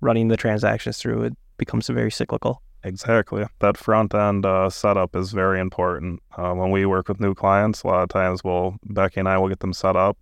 running 0.00 0.28
the 0.28 0.37
transactions 0.37 0.98
through, 0.98 1.22
it 1.22 1.35
becomes 1.56 1.88
very 1.88 2.11
cyclical. 2.11 2.62
Exactly. 2.85 3.44
That 3.59 3.76
front 3.76 4.14
end 4.14 4.46
uh, 4.46 4.70
setup 4.70 5.16
is 5.16 5.32
very 5.32 5.59
important. 5.59 6.22
Uh, 6.37 6.52
when 6.52 6.70
we 6.70 6.87
work 6.87 7.09
with 7.09 7.20
new 7.20 7.35
clients, 7.35 7.82
a 7.82 7.88
lot 7.88 8.02
of 8.02 8.09
times 8.11 8.44
we'll, 8.44 8.76
Becky 8.85 9.20
and 9.20 9.28
I 9.28 9.38
will 9.38 9.48
get 9.48 9.61
them 9.61 9.72
set 9.72 9.96
up, 9.96 10.16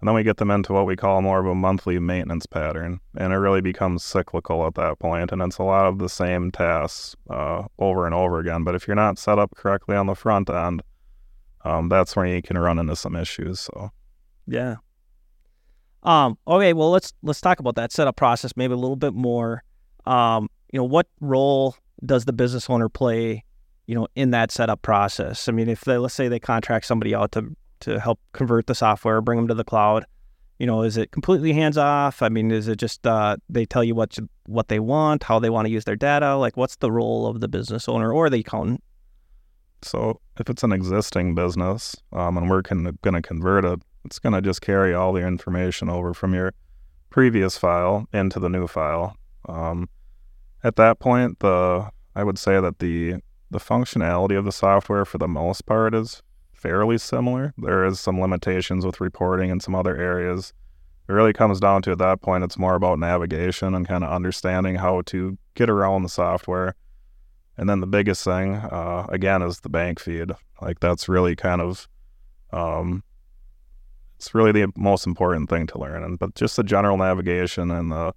and 0.00 0.06
then 0.06 0.14
we 0.14 0.22
get 0.22 0.36
them 0.36 0.50
into 0.50 0.72
what 0.72 0.86
we 0.86 0.96
call 0.96 1.22
more 1.22 1.40
of 1.40 1.46
a 1.46 1.54
monthly 1.54 1.98
maintenance 1.98 2.46
pattern. 2.46 3.00
And 3.16 3.32
it 3.32 3.36
really 3.36 3.60
becomes 3.60 4.04
cyclical 4.04 4.66
at 4.66 4.74
that 4.74 4.98
point. 4.98 5.32
and 5.32 5.42
it's 5.42 5.58
a 5.58 5.64
lot 5.64 5.86
of 5.86 5.98
the 5.98 6.08
same 6.08 6.50
tasks 6.50 7.16
uh, 7.30 7.64
over 7.78 8.06
and 8.06 8.14
over 8.14 8.38
again. 8.38 8.64
But 8.64 8.74
if 8.74 8.86
you're 8.86 8.94
not 8.94 9.18
set 9.18 9.38
up 9.38 9.54
correctly 9.56 9.96
on 9.96 10.06
the 10.06 10.14
front 10.14 10.50
end, 10.50 10.82
um, 11.64 11.88
that's 11.88 12.14
when 12.14 12.28
you 12.28 12.42
can 12.42 12.58
run 12.58 12.78
into 12.78 12.94
some 12.94 13.16
issues. 13.16 13.60
So, 13.60 13.90
yeah, 14.46 14.76
um, 16.02 16.38
okay, 16.46 16.72
well 16.72 16.90
let's 16.90 17.12
let's 17.22 17.40
talk 17.40 17.60
about 17.60 17.76
that 17.76 17.92
setup 17.92 18.16
process 18.16 18.52
maybe 18.56 18.72
a 18.72 18.76
little 18.76 18.96
bit 18.96 19.14
more. 19.14 19.62
Um, 20.06 20.48
you 20.72 20.78
know, 20.78 20.84
what 20.84 21.06
role 21.20 21.76
does 22.04 22.24
the 22.24 22.32
business 22.32 22.68
owner 22.70 22.88
play, 22.88 23.44
you 23.86 23.94
know, 23.94 24.06
in 24.14 24.30
that 24.30 24.50
setup 24.50 24.82
process? 24.82 25.48
I 25.48 25.52
mean, 25.52 25.68
if 25.68 25.82
they 25.82 25.98
let's 25.98 26.14
say 26.14 26.28
they 26.28 26.40
contract 26.40 26.86
somebody 26.86 27.14
out 27.14 27.32
to 27.32 27.56
to 27.80 28.00
help 28.00 28.20
convert 28.32 28.66
the 28.66 28.74
software, 28.74 29.20
bring 29.20 29.38
them 29.38 29.48
to 29.48 29.54
the 29.54 29.64
cloud, 29.64 30.04
you 30.58 30.66
know, 30.66 30.82
is 30.82 30.96
it 30.96 31.12
completely 31.12 31.52
hands 31.52 31.78
off? 31.78 32.20
I 32.20 32.28
mean, 32.28 32.50
is 32.50 32.68
it 32.68 32.76
just 32.76 33.06
uh, 33.06 33.36
they 33.48 33.64
tell 33.64 33.84
you 33.84 33.94
what 33.94 34.18
what 34.46 34.68
they 34.68 34.80
want, 34.80 35.22
how 35.22 35.38
they 35.38 35.50
want 35.50 35.66
to 35.66 35.72
use 35.72 35.84
their 35.84 35.96
data? 35.96 36.36
Like, 36.36 36.56
what's 36.56 36.76
the 36.76 36.90
role 36.90 37.26
of 37.26 37.40
the 37.40 37.48
business 37.48 37.88
owner 37.88 38.12
or 38.12 38.28
the 38.28 38.40
accountant? 38.40 38.82
So, 39.82 40.20
if 40.38 40.50
it's 40.50 40.64
an 40.64 40.72
existing 40.72 41.36
business 41.36 41.94
um, 42.12 42.36
and 42.36 42.50
we're 42.50 42.62
going 42.62 42.96
to 43.02 43.22
convert 43.22 43.64
it, 43.64 43.80
it's 44.08 44.18
going 44.18 44.32
to 44.32 44.40
just 44.40 44.62
carry 44.62 44.94
all 44.94 45.12
the 45.12 45.20
information 45.20 45.90
over 45.90 46.14
from 46.14 46.32
your 46.32 46.54
previous 47.10 47.58
file 47.58 48.06
into 48.10 48.40
the 48.40 48.48
new 48.48 48.66
file. 48.66 49.14
Um, 49.46 49.90
at 50.64 50.76
that 50.76 50.98
point, 50.98 51.40
the 51.40 51.90
I 52.16 52.24
would 52.24 52.38
say 52.38 52.58
that 52.58 52.78
the 52.78 53.16
the 53.50 53.58
functionality 53.58 54.36
of 54.38 54.46
the 54.46 54.52
software 54.52 55.04
for 55.04 55.18
the 55.18 55.28
most 55.28 55.66
part 55.66 55.94
is 55.94 56.22
fairly 56.54 56.96
similar. 56.96 57.52
There 57.58 57.84
is 57.84 58.00
some 58.00 58.18
limitations 58.18 58.86
with 58.86 58.98
reporting 58.98 59.50
and 59.50 59.62
some 59.62 59.74
other 59.74 59.94
areas. 59.94 60.54
It 61.06 61.12
really 61.12 61.34
comes 61.34 61.60
down 61.60 61.82
to 61.82 61.92
at 61.92 61.98
that 61.98 62.22
point, 62.22 62.44
it's 62.44 62.58
more 62.58 62.74
about 62.76 62.98
navigation 62.98 63.74
and 63.74 63.86
kind 63.86 64.04
of 64.04 64.10
understanding 64.10 64.76
how 64.76 65.02
to 65.02 65.36
get 65.54 65.68
around 65.68 66.02
the 66.02 66.08
software. 66.08 66.74
And 67.58 67.68
then 67.68 67.80
the 67.80 67.86
biggest 67.86 68.24
thing, 68.24 68.56
uh, 68.56 69.06
again, 69.10 69.42
is 69.42 69.60
the 69.60 69.68
bank 69.68 70.00
feed. 70.00 70.32
Like 70.62 70.80
that's 70.80 71.08
really 71.08 71.36
kind 71.36 71.60
of 71.60 71.88
um, 72.52 73.02
it's 74.18 74.34
really 74.34 74.52
the 74.52 74.68
most 74.76 75.06
important 75.06 75.48
thing 75.48 75.66
to 75.68 75.78
learn. 75.78 76.02
And 76.02 76.18
but 76.18 76.34
just 76.34 76.56
the 76.56 76.64
general 76.64 76.96
navigation 76.96 77.70
and 77.70 77.92
the 77.92 78.12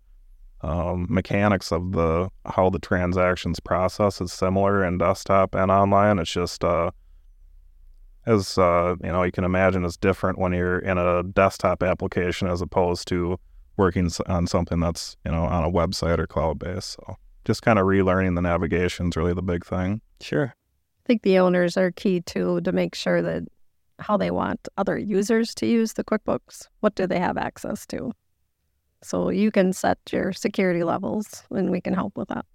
um, 0.61 1.07
mechanics 1.09 1.71
of 1.71 1.91
the 1.91 2.29
how 2.45 2.69
the 2.69 2.79
transactions 2.79 3.59
process 3.59 4.19
is 4.19 4.33
similar 4.33 4.83
in 4.83 4.97
desktop 4.97 5.53
and 5.55 5.69
online. 5.69 6.19
It's 6.19 6.31
just 6.31 6.63
uh, 6.63 6.91
as 8.25 8.57
uh, 8.57 8.95
you 9.03 9.11
know, 9.11 9.23
you 9.23 9.31
can 9.31 9.43
imagine, 9.43 9.85
it's 9.85 9.97
different 9.97 10.39
when 10.39 10.53
you're 10.53 10.79
in 10.79 10.97
a 10.97 11.23
desktop 11.23 11.83
application 11.83 12.47
as 12.47 12.61
opposed 12.61 13.07
to 13.09 13.39
working 13.77 14.09
on 14.27 14.47
something 14.47 14.79
that's 14.79 15.17
you 15.25 15.31
know 15.31 15.43
on 15.43 15.63
a 15.63 15.71
website 15.71 16.19
or 16.19 16.27
cloud 16.27 16.59
based. 16.59 16.93
So 16.93 17.15
just 17.45 17.61
kind 17.61 17.77
of 17.77 17.85
relearning 17.85 18.35
the 18.35 18.41
navigation 18.41 19.09
is 19.09 19.17
really 19.17 19.33
the 19.33 19.41
big 19.43 19.65
thing. 19.65 20.01
Sure. 20.19 20.53
I 20.55 21.03
think 21.05 21.23
the 21.23 21.39
owners 21.39 21.77
are 21.77 21.91
key 21.91 22.21
too 22.21 22.61
to 22.61 22.71
make 22.71 22.93
sure 22.93 23.21
that 23.21 23.43
how 24.01 24.17
they 24.17 24.31
want 24.31 24.67
other 24.77 24.97
users 24.97 25.55
to 25.55 25.65
use 25.65 25.93
the 25.93 26.03
QuickBooks. 26.03 26.67
What 26.79 26.95
do 26.95 27.07
they 27.07 27.19
have 27.19 27.37
access 27.37 27.85
to? 27.87 28.11
So 29.03 29.29
you 29.29 29.51
can 29.51 29.73
set 29.73 29.97
your 30.11 30.31
security 30.31 30.83
levels 30.83 31.43
and 31.51 31.71
we 31.71 31.81
can 31.81 31.93
help 31.93 32.17
with 32.17 32.29
that. 32.29 32.45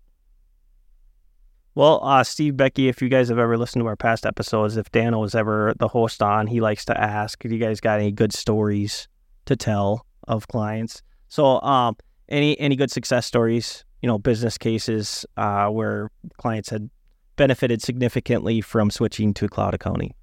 Well, 1.74 2.00
uh, 2.02 2.24
Steve, 2.24 2.56
Becky, 2.56 2.88
if 2.88 3.02
you 3.02 3.11
guys 3.11 3.28
have 3.28 3.38
ever 3.38 3.59
listened 3.59 3.82
to 3.82 3.87
our 3.87 3.96
past 3.96 4.24
episodes, 4.24 4.78
if 4.78 4.90
Dan 4.90 5.18
was 5.18 5.35
ever 5.35 5.74
the 5.78 5.88
host 5.88 6.22
on, 6.22 6.46
he 6.46 6.61
likes 6.61 6.87
to 6.87 6.98
ask, 6.98 7.38
"Do 7.42 7.50
you 7.50 7.59
guys 7.59 7.80
got 7.80 8.00
any 8.00 8.12
good 8.12 8.32
stories 8.32 9.09
to 9.44 9.56
tell 9.56 10.06
of 10.26 10.48
clients?" 10.48 11.02
So, 11.28 11.61
um, 11.61 11.96
any 12.30 12.59
any 12.59 12.76
good 12.76 12.90
success 12.90 13.26
stories, 13.26 13.85
you 14.00 14.06
know, 14.06 14.18
business 14.18 14.56
cases 14.56 15.26
uh, 15.37 15.68
where 15.68 16.11
clients 16.38 16.70
had 16.70 16.88
benefited 17.37 17.82
significantly 17.82 18.62
from 18.62 18.90
switching 18.90 19.35
to 19.35 19.46
cloud 19.46 19.74
accounting? 19.74 20.14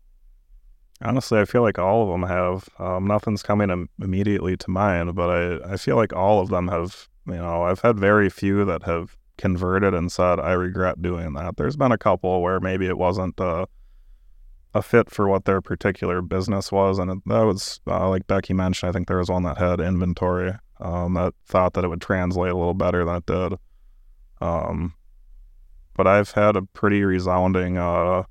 Honestly, 1.04 1.40
I 1.40 1.46
feel 1.46 1.62
like 1.62 1.78
all 1.78 2.04
of 2.04 2.10
them 2.10 2.28
have. 2.28 2.70
Um, 2.80 3.06
nothing's 3.06 3.44
coming 3.44 3.70
Im- 3.70 3.90
immediately 4.02 4.56
to 4.58 4.70
mind, 4.70 5.16
but 5.16 5.30
I, 5.30 5.74
I 5.74 5.78
feel 5.78 5.98
like 5.98 6.14
all 6.14 6.40
of 6.40 6.50
them 6.50 6.70
have. 6.70 7.10
You 7.26 7.36
know, 7.36 7.64
I've 7.64 7.82
had 7.82 7.98
very 7.98 8.30
few 8.30 8.66
that 8.66 8.84
have 8.84 9.16
converted 9.38 9.94
and 9.94 10.12
said, 10.12 10.40
I 10.40 10.52
regret 10.54 11.02
doing 11.02 11.34
that. 11.34 11.58
There's 11.58 11.78
been 11.78 11.92
a 11.92 11.98
couple 11.98 12.42
where 12.42 12.60
maybe 12.60 12.86
it 12.88 12.98
wasn't 12.98 13.40
a, 13.40 13.68
a 14.74 14.82
fit 14.82 15.10
for 15.10 15.28
what 15.28 15.46
their 15.46 15.62
particular 15.62 16.22
business 16.22 16.72
was. 16.72 17.00
And 17.00 17.12
it, 17.12 17.18
that 17.28 17.44
was, 17.44 17.80
uh, 17.88 18.10
like 18.10 18.28
Becky 18.28 18.54
mentioned, 18.54 18.90
I 18.90 18.92
think 18.92 19.08
there 19.08 19.20
was 19.20 19.30
one 19.30 19.44
that 19.44 19.58
had 19.58 19.80
inventory 19.80 20.54
um, 20.82 21.14
that 21.14 21.34
thought 21.46 21.74
that 21.74 21.86
it 21.86 21.88
would 21.88 22.02
translate 22.02 22.52
a 22.52 22.58
little 22.58 22.74
better 22.74 23.06
than 23.06 23.16
it 23.16 23.26
did. 23.26 23.54
Um, 24.42 24.94
but 25.96 26.08
I've 26.08 26.32
had 26.32 26.56
a 26.58 26.62
pretty 26.62 27.04
resounding, 27.04 27.78
uh, 27.78 28.24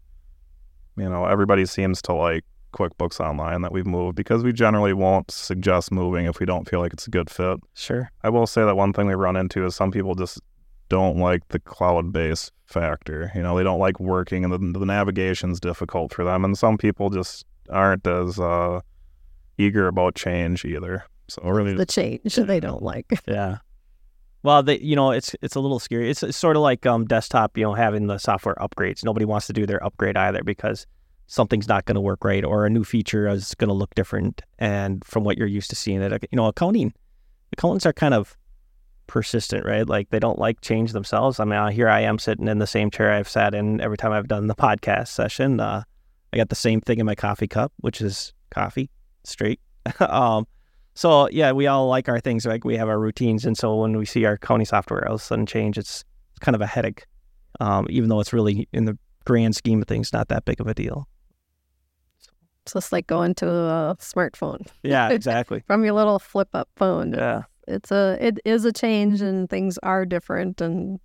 you 0.96 1.08
know, 1.08 1.24
everybody 1.24 1.64
seems 1.64 2.02
to 2.02 2.12
like 2.12 2.44
QuickBooks 2.72 3.20
Online 3.20 3.62
that 3.62 3.72
we've 3.72 3.86
moved 3.86 4.16
because 4.16 4.42
we 4.42 4.52
generally 4.52 4.92
won't 4.92 5.30
suggest 5.30 5.92
moving 5.92 6.26
if 6.26 6.40
we 6.40 6.46
don't 6.46 6.68
feel 6.68 6.80
like 6.80 6.92
it's 6.92 7.06
a 7.06 7.10
good 7.10 7.30
fit. 7.30 7.58
Sure. 7.74 8.10
I 8.22 8.28
will 8.28 8.46
say 8.46 8.64
that 8.64 8.76
one 8.76 8.92
thing 8.92 9.06
we 9.06 9.14
run 9.14 9.36
into 9.36 9.64
is 9.64 9.74
some 9.74 9.90
people 9.90 10.14
just 10.14 10.40
don't 10.88 11.16
like 11.16 11.46
the 11.48 11.58
cloud 11.60 12.12
based 12.12 12.52
factor. 12.66 13.30
You 13.34 13.42
know, 13.42 13.56
they 13.56 13.62
don't 13.62 13.78
like 13.78 13.98
working 14.00 14.44
and 14.44 14.52
the, 14.52 14.78
the 14.78 14.86
navigation's 14.86 15.60
difficult 15.60 16.12
for 16.12 16.24
them. 16.24 16.44
And 16.44 16.56
some 16.56 16.76
people 16.76 17.10
just 17.10 17.46
aren't 17.70 18.06
as 18.06 18.38
uh, 18.38 18.80
eager 19.58 19.86
about 19.88 20.14
change 20.14 20.64
either. 20.64 21.04
So 21.28 21.42
really, 21.44 21.74
The 21.74 21.86
change 21.86 22.34
they 22.34 22.60
don't 22.60 22.82
like. 22.82 23.10
Yeah. 23.26 23.58
Well, 24.44 24.62
they, 24.64 24.80
you 24.80 24.96
know, 24.96 25.12
it's 25.12 25.36
it's 25.40 25.54
a 25.54 25.60
little 25.60 25.78
scary. 25.78 26.10
It's, 26.10 26.22
it's 26.24 26.36
sort 26.36 26.56
of 26.56 26.62
like 26.62 26.84
um, 26.84 27.04
desktop, 27.04 27.56
you 27.56 27.62
know, 27.62 27.74
having 27.74 28.08
the 28.08 28.18
software 28.18 28.56
upgrades. 28.56 29.04
Nobody 29.04 29.24
wants 29.24 29.46
to 29.46 29.52
do 29.52 29.66
their 29.66 29.82
upgrade 29.84 30.16
either 30.16 30.42
because 30.42 30.84
something's 31.32 31.66
not 31.66 31.86
going 31.86 31.94
to 31.94 32.00
work 32.00 32.24
right 32.24 32.44
or 32.44 32.66
a 32.66 32.70
new 32.70 32.84
feature 32.84 33.26
is 33.26 33.54
going 33.54 33.68
to 33.68 33.74
look 33.74 33.94
different 33.94 34.42
and 34.58 35.02
from 35.02 35.24
what 35.24 35.38
you're 35.38 35.46
used 35.46 35.70
to 35.70 35.76
seeing 35.76 36.02
it. 36.02 36.28
You 36.30 36.36
know, 36.36 36.44
accounting, 36.44 36.92
accountants 37.54 37.86
are 37.86 37.92
kind 37.94 38.12
of 38.12 38.36
persistent, 39.06 39.64
right? 39.64 39.88
Like 39.88 40.10
they 40.10 40.18
don't 40.18 40.38
like 40.38 40.60
change 40.60 40.92
themselves. 40.92 41.40
I 41.40 41.44
mean, 41.44 41.54
uh, 41.54 41.70
here 41.70 41.88
I 41.88 42.00
am 42.00 42.18
sitting 42.18 42.48
in 42.48 42.58
the 42.58 42.66
same 42.66 42.90
chair 42.90 43.10
I've 43.10 43.30
sat 43.30 43.54
in 43.54 43.80
every 43.80 43.96
time 43.96 44.12
I've 44.12 44.28
done 44.28 44.46
the 44.46 44.54
podcast 44.54 45.08
session. 45.08 45.58
Uh, 45.58 45.84
I 46.34 46.36
got 46.36 46.50
the 46.50 46.54
same 46.54 46.82
thing 46.82 46.98
in 46.98 47.06
my 47.06 47.14
coffee 47.14 47.48
cup, 47.48 47.72
which 47.78 48.02
is 48.02 48.34
coffee 48.50 48.90
straight. 49.24 49.60
um, 50.00 50.46
so 50.94 51.30
yeah, 51.30 51.52
we 51.52 51.66
all 51.66 51.88
like 51.88 52.10
our 52.10 52.20
things. 52.20 52.44
Like 52.44 52.66
we 52.66 52.76
have 52.76 52.90
our 52.90 53.00
routines, 53.00 53.46
and 53.46 53.56
so 53.56 53.76
when 53.76 53.96
we 53.96 54.04
see 54.04 54.26
our 54.26 54.34
accounting 54.34 54.66
software 54.66 55.08
all 55.08 55.14
of 55.14 55.22
a 55.22 55.24
sudden 55.24 55.46
change, 55.46 55.78
it's 55.78 56.04
kind 56.40 56.54
of 56.54 56.60
a 56.60 56.66
headache. 56.66 57.06
Um, 57.58 57.86
even 57.88 58.10
though 58.10 58.20
it's 58.20 58.34
really 58.34 58.68
in 58.74 58.84
the 58.84 58.98
grand 59.24 59.56
scheme 59.56 59.80
of 59.80 59.88
things, 59.88 60.12
not 60.12 60.28
that 60.28 60.44
big 60.44 60.60
of 60.60 60.66
a 60.66 60.74
deal. 60.74 61.08
It's 62.64 62.74
just 62.74 62.92
like 62.92 63.06
going 63.06 63.34
to 63.36 63.48
a 63.48 63.96
smartphone 64.00 64.66
Yeah, 64.82 65.08
exactly. 65.10 65.62
from 65.66 65.84
your 65.84 65.94
little 65.94 66.18
flip 66.18 66.48
up 66.54 66.68
phone. 66.76 67.12
yeah. 67.14 67.42
It's 67.68 67.92
a 67.92 68.18
it 68.20 68.40
is 68.44 68.64
a 68.64 68.72
change 68.72 69.20
and 69.22 69.48
things 69.48 69.78
are 69.82 70.04
different 70.04 70.60
and 70.60 70.98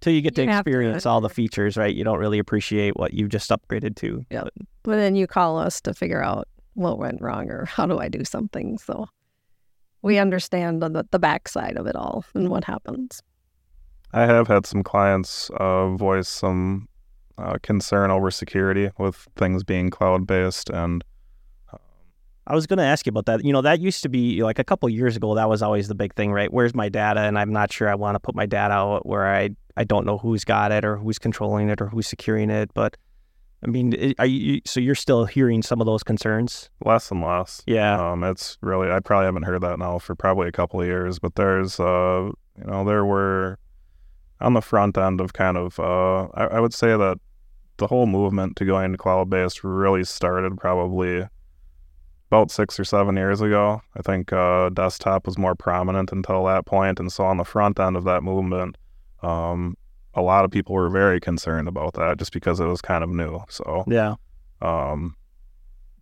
Till 0.00 0.12
you 0.12 0.20
get 0.20 0.34
to 0.34 0.42
You 0.42 0.48
to 0.48 0.58
experience 0.58 1.06
all 1.06 1.20
the 1.20 1.28
features, 1.28 1.76
right? 1.76 1.94
You 1.94 2.02
don't 2.02 2.18
really 2.18 2.40
appreciate 2.40 2.96
what 2.96 3.14
you've 3.14 3.28
just 3.28 3.48
upgraded 3.50 3.94
to. 3.96 4.24
Yep. 4.30 4.48
but 4.82 4.96
then 4.96 5.14
you 5.14 5.26
call 5.28 5.58
us 5.58 5.80
to 5.82 5.94
figure 5.94 6.22
out 6.22 6.48
what 6.74 6.98
went 6.98 7.20
wrong 7.20 7.50
or 7.50 7.66
how 7.66 7.86
do 7.86 7.98
I 7.98 8.08
do 8.08 8.24
something. 8.24 8.78
So 8.78 9.06
we 10.02 10.18
understand 10.18 10.82
the 10.82 11.06
the 11.10 11.18
backside 11.18 11.76
of 11.76 11.86
it 11.86 11.94
all 11.94 12.24
and 12.34 12.48
what 12.48 12.64
happens. 12.64 13.22
I 14.12 14.22
have 14.26 14.48
had 14.48 14.66
some 14.66 14.82
clients 14.82 15.50
uh, 15.58 15.88
voice 15.90 16.28
some 16.28 16.88
uh, 17.42 17.58
concern 17.62 18.10
over 18.10 18.30
security 18.30 18.90
with 18.98 19.28
things 19.36 19.64
being 19.64 19.90
cloud 19.90 20.26
based 20.26 20.70
and 20.70 21.04
I 22.46 22.54
was 22.54 22.66
going 22.66 22.78
to 22.78 22.84
ask 22.84 23.06
you 23.06 23.10
about 23.10 23.26
that. 23.26 23.44
You 23.44 23.52
know, 23.52 23.62
that 23.62 23.80
used 23.80 24.02
to 24.02 24.08
be 24.08 24.42
like 24.42 24.58
a 24.58 24.64
couple 24.64 24.88
years 24.88 25.16
ago. 25.16 25.34
That 25.36 25.48
was 25.48 25.62
always 25.62 25.86
the 25.86 25.94
big 25.94 26.14
thing, 26.14 26.32
right? 26.32 26.52
Where's 26.52 26.74
my 26.74 26.88
data? 26.88 27.20
And 27.20 27.38
I'm 27.38 27.52
not 27.52 27.72
sure 27.72 27.88
I 27.88 27.94
want 27.94 28.16
to 28.16 28.20
put 28.20 28.34
my 28.34 28.46
data 28.46 28.74
out 28.74 29.06
where 29.06 29.32
I 29.32 29.50
I 29.76 29.84
don't 29.84 30.04
know 30.04 30.18
who's 30.18 30.44
got 30.44 30.72
it 30.72 30.84
or 30.84 30.96
who's 30.96 31.18
controlling 31.18 31.68
it 31.68 31.80
or 31.80 31.86
who's 31.86 32.08
securing 32.08 32.50
it. 32.50 32.70
But 32.74 32.96
I 33.62 33.68
mean, 33.68 34.14
are 34.18 34.26
you 34.26 34.60
so 34.66 34.80
you're 34.80 34.96
still 34.96 35.24
hearing 35.24 35.62
some 35.62 35.80
of 35.80 35.86
those 35.86 36.02
concerns? 36.02 36.68
less 36.84 37.12
and 37.12 37.22
less. 37.22 37.62
Yeah. 37.66 38.10
Um, 38.10 38.24
it's 38.24 38.58
really 38.60 38.90
I 38.90 38.98
probably 38.98 39.26
haven't 39.26 39.44
heard 39.44 39.62
that 39.62 39.78
now 39.78 39.98
for 40.00 40.16
probably 40.16 40.48
a 40.48 40.52
couple 40.52 40.80
of 40.80 40.86
years, 40.86 41.20
but 41.20 41.36
there's 41.36 41.78
uh, 41.78 42.32
you 42.58 42.64
know, 42.64 42.84
there 42.84 43.04
were 43.04 43.58
on 44.40 44.54
the 44.54 44.62
front 44.62 44.98
end 44.98 45.20
of 45.20 45.32
kind 45.32 45.56
of 45.56 45.78
uh, 45.78 46.24
I, 46.34 46.56
I 46.56 46.60
would 46.60 46.74
say 46.74 46.88
that 46.88 47.18
the 47.78 47.86
whole 47.86 48.06
movement 48.06 48.56
to 48.56 48.64
going 48.64 48.92
to 48.92 48.98
cloud 48.98 49.30
based 49.30 49.64
really 49.64 50.04
started 50.04 50.56
probably 50.58 51.26
about 52.30 52.50
six 52.50 52.78
or 52.80 52.84
seven 52.84 53.16
years 53.16 53.40
ago. 53.40 53.80
I 53.96 54.02
think 54.02 54.32
uh, 54.32 54.70
desktop 54.70 55.26
was 55.26 55.36
more 55.38 55.54
prominent 55.54 56.12
until 56.12 56.44
that 56.46 56.64
point, 56.66 56.98
and 57.00 57.10
so 57.12 57.24
on 57.24 57.36
the 57.36 57.44
front 57.44 57.78
end 57.78 57.96
of 57.96 58.04
that 58.04 58.22
movement, 58.22 58.76
um, 59.22 59.76
a 60.14 60.22
lot 60.22 60.44
of 60.44 60.50
people 60.50 60.74
were 60.74 60.88
very 60.90 61.20
concerned 61.20 61.68
about 61.68 61.94
that 61.94 62.18
just 62.18 62.32
because 62.32 62.60
it 62.60 62.66
was 62.66 62.80
kind 62.80 63.02
of 63.04 63.10
new. 63.10 63.40
So 63.48 63.84
Yeah. 63.86 64.14
um, 64.60 65.16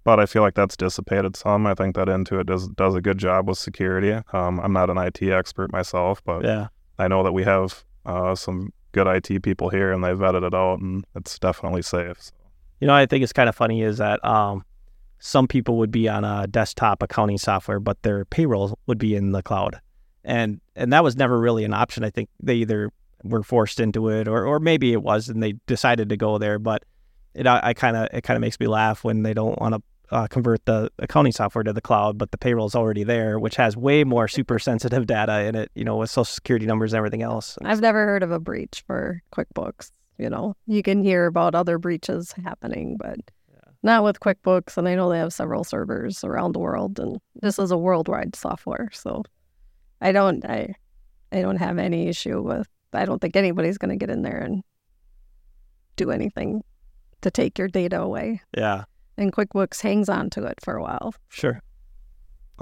but 0.03 0.19
I 0.19 0.27
feel 0.27 0.43
like 0.43 0.55
that's 0.55 0.77
dissipated 0.77 1.37
some. 1.37 1.67
I 1.67 1.75
think 1.75 1.95
that 1.97 2.09
Intuit 2.09 2.47
does 2.47 2.69
does 2.71 2.95
a 2.95 3.01
good 3.03 3.19
job 3.19 3.49
with 3.49 3.59
security. 3.59 4.13
Um, 4.33 4.59
I'm 4.61 4.73
not 4.73 4.89
an 4.91 4.97
IT 4.99 5.23
expert 5.23 5.71
myself, 5.73 6.23
but 6.25 6.43
Yeah. 6.45 6.69
I 6.99 7.07
know 7.09 7.23
that 7.23 7.33
we 7.33 7.45
have 7.45 7.85
uh, 8.07 8.35
some 8.35 8.73
good 8.93 9.07
IT 9.07 9.43
people 9.43 9.69
here, 9.69 9.93
and 9.93 10.03
they've 10.03 10.17
vetted 10.17 10.47
it 10.47 10.55
out, 10.55 10.81
and 10.81 11.05
it's 11.15 11.39
definitely 11.39 11.83
safe. 11.83 12.31
You 12.81 12.87
know, 12.87 12.95
I 12.95 13.07
think 13.07 13.23
it's 13.23 13.33
kind 13.33 13.49
of 13.49 13.55
funny 13.55 13.83
is 13.83 13.99
that 13.99 14.25
um, 14.25 14.65
some 15.19 15.47
people 15.47 15.77
would 15.79 15.91
be 15.91 16.09
on 16.09 16.25
a 16.25 16.47
desktop 16.47 17.03
accounting 17.03 17.39
software, 17.39 17.81
but 17.81 18.03
their 18.03 18.25
payroll 18.25 18.79
would 18.87 18.99
be 18.99 19.15
in 19.15 19.33
the 19.33 19.43
cloud, 19.43 19.81
and 20.25 20.61
and 20.75 20.93
that 20.93 21.05
was 21.05 21.17
never 21.17 21.39
really 21.39 21.65
an 21.65 21.75
option. 21.75 22.05
I 22.05 22.11
think 22.11 22.29
they 22.43 22.55
either 22.57 22.91
were 23.23 23.43
forced 23.43 23.81
into 23.81 24.09
it, 24.09 24.27
or 24.27 24.45
or 24.47 24.61
maybe 24.61 24.93
it 24.93 25.03
was, 25.03 25.29
and 25.29 25.43
they 25.43 25.53
decided 25.67 26.09
to 26.09 26.17
go 26.17 26.39
there. 26.39 26.59
But 26.59 26.85
it 27.35 27.47
I, 27.47 27.61
I 27.63 27.75
kind 27.75 27.97
of 27.97 28.09
it 28.13 28.23
kind 28.23 28.37
of 28.37 28.41
makes 28.41 28.59
me 28.59 28.67
laugh 28.67 29.05
when 29.05 29.23
they 29.23 29.35
don't 29.35 29.59
want 29.61 29.75
to 29.75 29.83
uh, 30.11 30.27
convert 30.27 30.65
the 30.65 30.91
accounting 30.99 31.33
software 31.33 31.65
to 31.65 31.73
the 31.73 31.81
cloud, 31.81 32.19
but 32.19 32.31
the 32.31 32.39
payroll's 32.39 32.75
already 32.75 33.05
there, 33.05 33.39
which 33.39 33.57
has 33.57 33.77
way 33.77 34.05
more 34.05 34.29
super 34.29 34.59
sensitive 34.59 35.07
data 35.07 35.45
in 35.45 35.55
it. 35.55 35.71
You 35.75 35.85
know, 35.85 35.97
with 35.97 36.11
social 36.11 36.25
security 36.25 36.67
numbers 36.67 36.93
and 36.93 36.99
everything 36.99 37.23
else. 37.23 37.57
I've 37.65 37.81
never 37.81 38.05
heard 38.05 38.23
of 38.23 38.31
a 38.31 38.41
breach 38.41 38.83
for 38.87 39.23
QuickBooks. 39.33 39.91
You 40.19 40.29
know, 40.29 40.55
you 40.67 40.83
can 40.83 41.03
hear 41.03 41.27
about 41.27 41.55
other 41.55 41.79
breaches 41.79 42.33
happening, 42.45 42.97
but 42.99 43.19
not 43.83 44.05
with 44.05 44.21
QuickBooks. 44.21 44.77
And 44.77 44.89
I 44.89 44.95
know 44.95 45.09
they 45.09 45.19
have 45.19 45.33
several 45.33 45.65
servers 45.65 46.25
around 46.25 46.53
the 46.53 46.59
world, 46.59 47.01
and 47.01 47.19
this 47.37 47.59
is 47.59 47.71
a 47.71 47.79
worldwide 47.79 48.37
software. 48.37 48.91
So 48.93 49.23
I 50.01 50.13
don't, 50.13 50.45
I, 50.45 50.75
I 51.33 51.41
don't 51.41 51.57
have 51.57 51.79
any 51.79 52.09
issue 52.09 52.43
with. 52.43 52.69
I 52.93 53.05
don't 53.05 53.21
think 53.21 53.37
anybody's 53.37 53.79
going 53.79 53.91
to 53.91 53.97
get 53.97 54.11
in 54.11 54.23
there 54.23 54.39
and 54.39 54.63
do 55.97 56.11
anything 56.11 56.63
to 57.21 57.31
take 57.31 57.59
your 57.59 57.69
data 57.69 58.01
away. 58.01 58.41
yeah, 58.57 58.85
And 59.21 59.33
QuickBooks 59.33 59.81
hangs 59.83 60.09
on 60.09 60.31
to 60.31 60.45
it 60.45 60.59
for 60.65 60.75
a 60.75 60.83
while. 60.83 61.15
sure. 61.29 61.61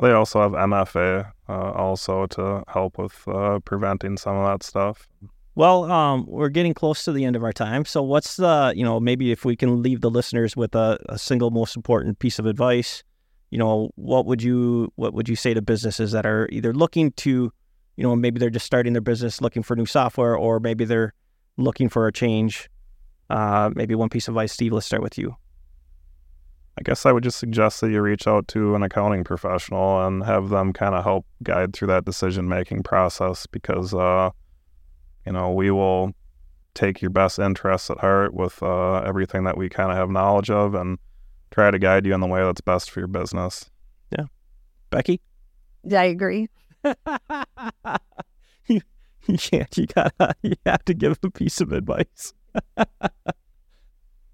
They 0.03 0.13
also 0.13 0.41
have 0.43 0.53
MFA 0.53 1.33
uh, 1.49 1.53
also 1.53 2.27
to 2.27 2.63
help 2.69 2.99
with 2.99 3.27
uh, 3.27 3.59
preventing 3.61 4.17
some 4.17 4.37
of 4.37 4.47
that 4.47 4.63
stuff. 4.63 5.09
Well, 5.57 5.91
um, 5.91 6.25
we're 6.29 6.51
getting 6.51 6.75
close 6.75 7.05
to 7.05 7.13
the 7.13 7.25
end 7.25 7.35
of 7.35 7.43
our 7.43 7.53
time. 7.53 7.85
So, 7.85 8.03
what's 8.03 8.37
the, 8.37 8.73
you 8.77 8.85
know, 8.85 9.01
maybe 9.01 9.33
if 9.33 9.45
we 9.45 9.57
can 9.57 9.83
leave 9.83 10.03
the 10.03 10.11
listeners 10.11 10.57
with 10.57 10.75
a, 10.77 10.99
a 11.09 11.19
single 11.19 11.51
most 11.51 11.75
important 11.75 12.21
piece 12.21 12.39
of 12.39 12.47
advice, 12.47 13.03
you 13.51 13.59
know, 13.59 13.91
what 13.97 14.27
would 14.27 14.43
you 14.43 14.93
what 14.95 15.15
would 15.15 15.29
you 15.29 15.35
say 15.35 15.55
to 15.55 15.63
businesses 15.63 16.13
that 16.13 16.27
are 16.27 16.49
either 16.53 16.73
looking 16.73 17.11
to 17.13 17.53
you 17.99 18.05
know, 18.05 18.15
maybe 18.15 18.39
they're 18.39 18.49
just 18.49 18.65
starting 18.65 18.93
their 18.93 19.03
business 19.03 19.41
looking 19.41 19.65
for 19.65 19.75
new 19.75 19.85
software, 19.85 20.37
or 20.37 20.61
maybe 20.61 20.85
they're 20.85 21.15
looking 21.57 21.89
for 21.89 22.07
a 22.07 22.13
change. 22.13 22.71
Uh, 23.29 23.71
maybe 23.75 23.97
one 23.97 24.09
piece 24.09 24.29
of 24.29 24.35
advice, 24.35 24.53
Steve. 24.53 24.73
Let's 24.73 24.87
start 24.87 25.03
with 25.03 25.19
you. 25.19 25.35
I 26.79 26.83
guess 26.85 27.05
I 27.05 27.11
would 27.11 27.25
just 27.25 27.39
suggest 27.39 27.81
that 27.81 27.91
you 27.91 28.01
reach 28.01 28.29
out 28.29 28.47
to 28.49 28.77
an 28.77 28.85
accounting 28.85 29.25
professional 29.25 30.07
and 30.07 30.23
have 30.23 30.49
them 30.49 30.73
kind 30.73 30.95
of 30.95 31.03
help 31.03 31.27
guide 31.43 31.73
through 31.73 31.89
that 31.89 32.05
decision 32.05 32.49
making 32.49 32.85
process 32.85 33.47
because, 33.47 33.93
uh, 33.93 34.31
you 35.27 35.33
know, 35.33 35.51
we 35.51 35.73
will 35.73 36.13
take 36.75 37.03
your 37.03 37.11
best 37.11 37.41
interests 37.41 37.91
at 37.91 37.99
heart 37.99 38.33
with 38.33 38.63
uh, 38.63 38.99
everything 38.99 39.43
that 39.43 39.59
we 39.59 39.69
kind 39.69 39.91
of 39.91 39.97
have 39.97 40.09
knowledge 40.09 40.51
of 40.51 40.77
and 40.77 40.99
try 41.51 41.73
to 41.73 41.81
guide 41.81 42.07
you 42.07 42.15
in 42.15 42.21
the 42.21 42.29
way 42.29 42.43
that's 42.43 42.61
best 42.61 42.93
for 42.93 43.01
your 43.01 43.09
business. 43.09 43.69
Yeah. 44.17 44.27
Becky? 44.91 45.21
Yeah 45.83 46.03
I 46.03 46.05
agree. 46.05 46.49
you, 46.85 46.95
you 49.27 49.37
can't. 49.37 49.77
You 49.77 49.87
gotta. 49.87 50.37
You 50.43 50.55
have 50.65 50.85
to 50.85 50.95
give 50.95 51.19
a 51.25 51.31
piece 51.31 51.61
of 51.61 51.73
advice. 51.73 52.35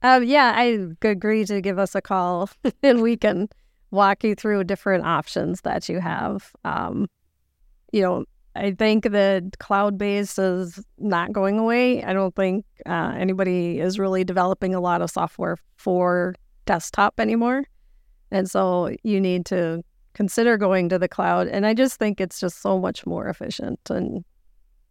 Um, 0.04 0.22
yeah, 0.22 0.52
I 0.54 0.78
agree 1.00 1.46
to 1.46 1.62
give 1.62 1.78
us 1.78 1.94
a 1.94 2.02
call 2.02 2.50
and 2.82 3.00
we 3.00 3.16
can 3.16 3.48
walk 3.90 4.22
you 4.22 4.34
through 4.34 4.64
different 4.64 5.06
options 5.06 5.62
that 5.62 5.88
you 5.88 5.98
have. 5.98 6.52
Um, 6.62 7.06
you 7.90 8.02
know, 8.02 8.26
I 8.54 8.72
think 8.72 9.04
that 9.04 9.58
cloud 9.60 9.96
based 9.96 10.38
is 10.38 10.84
not 10.98 11.32
going 11.32 11.58
away. 11.58 12.04
I 12.04 12.12
don't 12.12 12.36
think 12.36 12.66
uh, 12.84 13.14
anybody 13.16 13.80
is 13.80 13.98
really 13.98 14.24
developing 14.24 14.74
a 14.74 14.80
lot 14.80 15.00
of 15.00 15.10
software 15.10 15.56
for 15.76 16.34
desktop 16.66 17.18
anymore. 17.18 17.64
And 18.30 18.50
so 18.50 18.94
you 19.04 19.18
need 19.18 19.46
to 19.46 19.82
consider 20.12 20.58
going 20.58 20.90
to 20.90 20.98
the 20.98 21.08
cloud. 21.08 21.48
And 21.48 21.64
I 21.64 21.72
just 21.72 21.98
think 21.98 22.20
it's 22.20 22.38
just 22.38 22.60
so 22.60 22.78
much 22.78 23.06
more 23.06 23.26
efficient 23.26 23.80
and 23.88 24.22